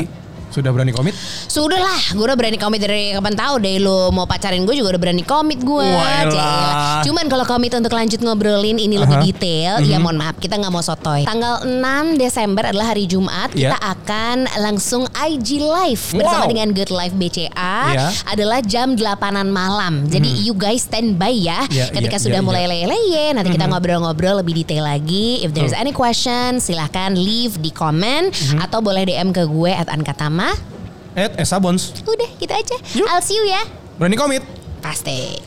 Sudah 0.48 0.72
berani 0.72 0.90
komit? 0.90 1.14
Sudah 1.48 1.78
lah, 1.78 2.02
gue 2.12 2.24
udah 2.24 2.34
berani 2.34 2.56
komit 2.56 2.80
dari 2.80 3.12
kapan 3.12 3.36
tahu 3.36 3.60
deh 3.60 3.78
lo 3.78 4.10
mau 4.10 4.24
pacarin 4.24 4.64
gue 4.64 4.74
juga 4.74 4.96
udah 4.96 5.02
berani 5.02 5.22
komit 5.22 5.60
gue. 5.60 5.90
Cuman 7.04 7.26
kalau 7.28 7.46
komit 7.46 7.72
untuk 7.72 7.94
lanjut 7.94 8.20
ngobrolin 8.20 8.78
ini 8.78 8.96
lebih 8.96 9.18
detail, 9.24 9.80
ya 9.82 9.98
mohon 9.98 10.18
maaf 10.18 10.38
kita 10.38 10.56
nggak 10.56 10.72
mau 10.72 10.82
sotoy. 10.82 11.24
Tanggal 11.24 11.64
6 11.64 12.18
Desember 12.18 12.64
adalah 12.66 12.92
hari 12.92 13.06
Jumat, 13.06 13.54
Iya. 13.54 13.74
kita 13.74 13.78
akan 13.80 14.38
langsung 14.60 15.04
IG 15.14 15.60
live 15.60 16.04
bersama 16.16 16.46
Wow. 16.46 16.52
dengan 16.52 16.68
Good 16.72 16.92
Life 16.92 17.16
BCA 17.16 17.78
Iya. 17.92 18.08
adalah 18.28 18.60
jam 18.62 18.94
8-an 18.94 19.50
malam. 19.50 20.06
Jadi 20.08 20.30
you 20.44 20.54
guys 20.54 20.86
stand 20.86 21.18
by 21.18 21.32
ya. 21.32 21.66
Iya, 21.68 21.90
Ketika 21.92 22.18
iya, 22.18 22.24
sudah 22.24 22.40
iya, 22.42 22.46
mulai 22.46 22.64
iya. 22.66 22.70
leye-leye, 22.72 23.26
nanti 23.34 23.50
kita 23.52 23.66
ngobrol-ngobrol 23.66 24.42
lebih 24.42 24.64
detail 24.64 24.86
lagi. 24.86 25.42
If 25.42 25.52
there's 25.52 25.74
any 25.74 25.92
question, 25.92 26.58
silahkan 26.58 27.14
leave 27.14 27.58
di 27.60 27.70
komen 27.70 28.30
atau 28.62 28.80
boleh 28.80 29.04
DM 29.04 29.30
ke 29.32 29.44
gue 29.46 29.72
at 29.74 29.90
Ankatama. 29.90 30.37
Eh, 31.18 31.30
Esa 31.42 31.58
Bons. 31.58 31.98
Udah 32.06 32.30
gitu 32.38 32.54
aja. 32.54 32.78
Yuk. 32.94 33.08
I'll 33.10 33.26
see 33.26 33.34
you 33.34 33.46
ya. 33.50 33.66
Berani 33.98 34.14
komit? 34.14 34.46
Pasti. 34.86 35.42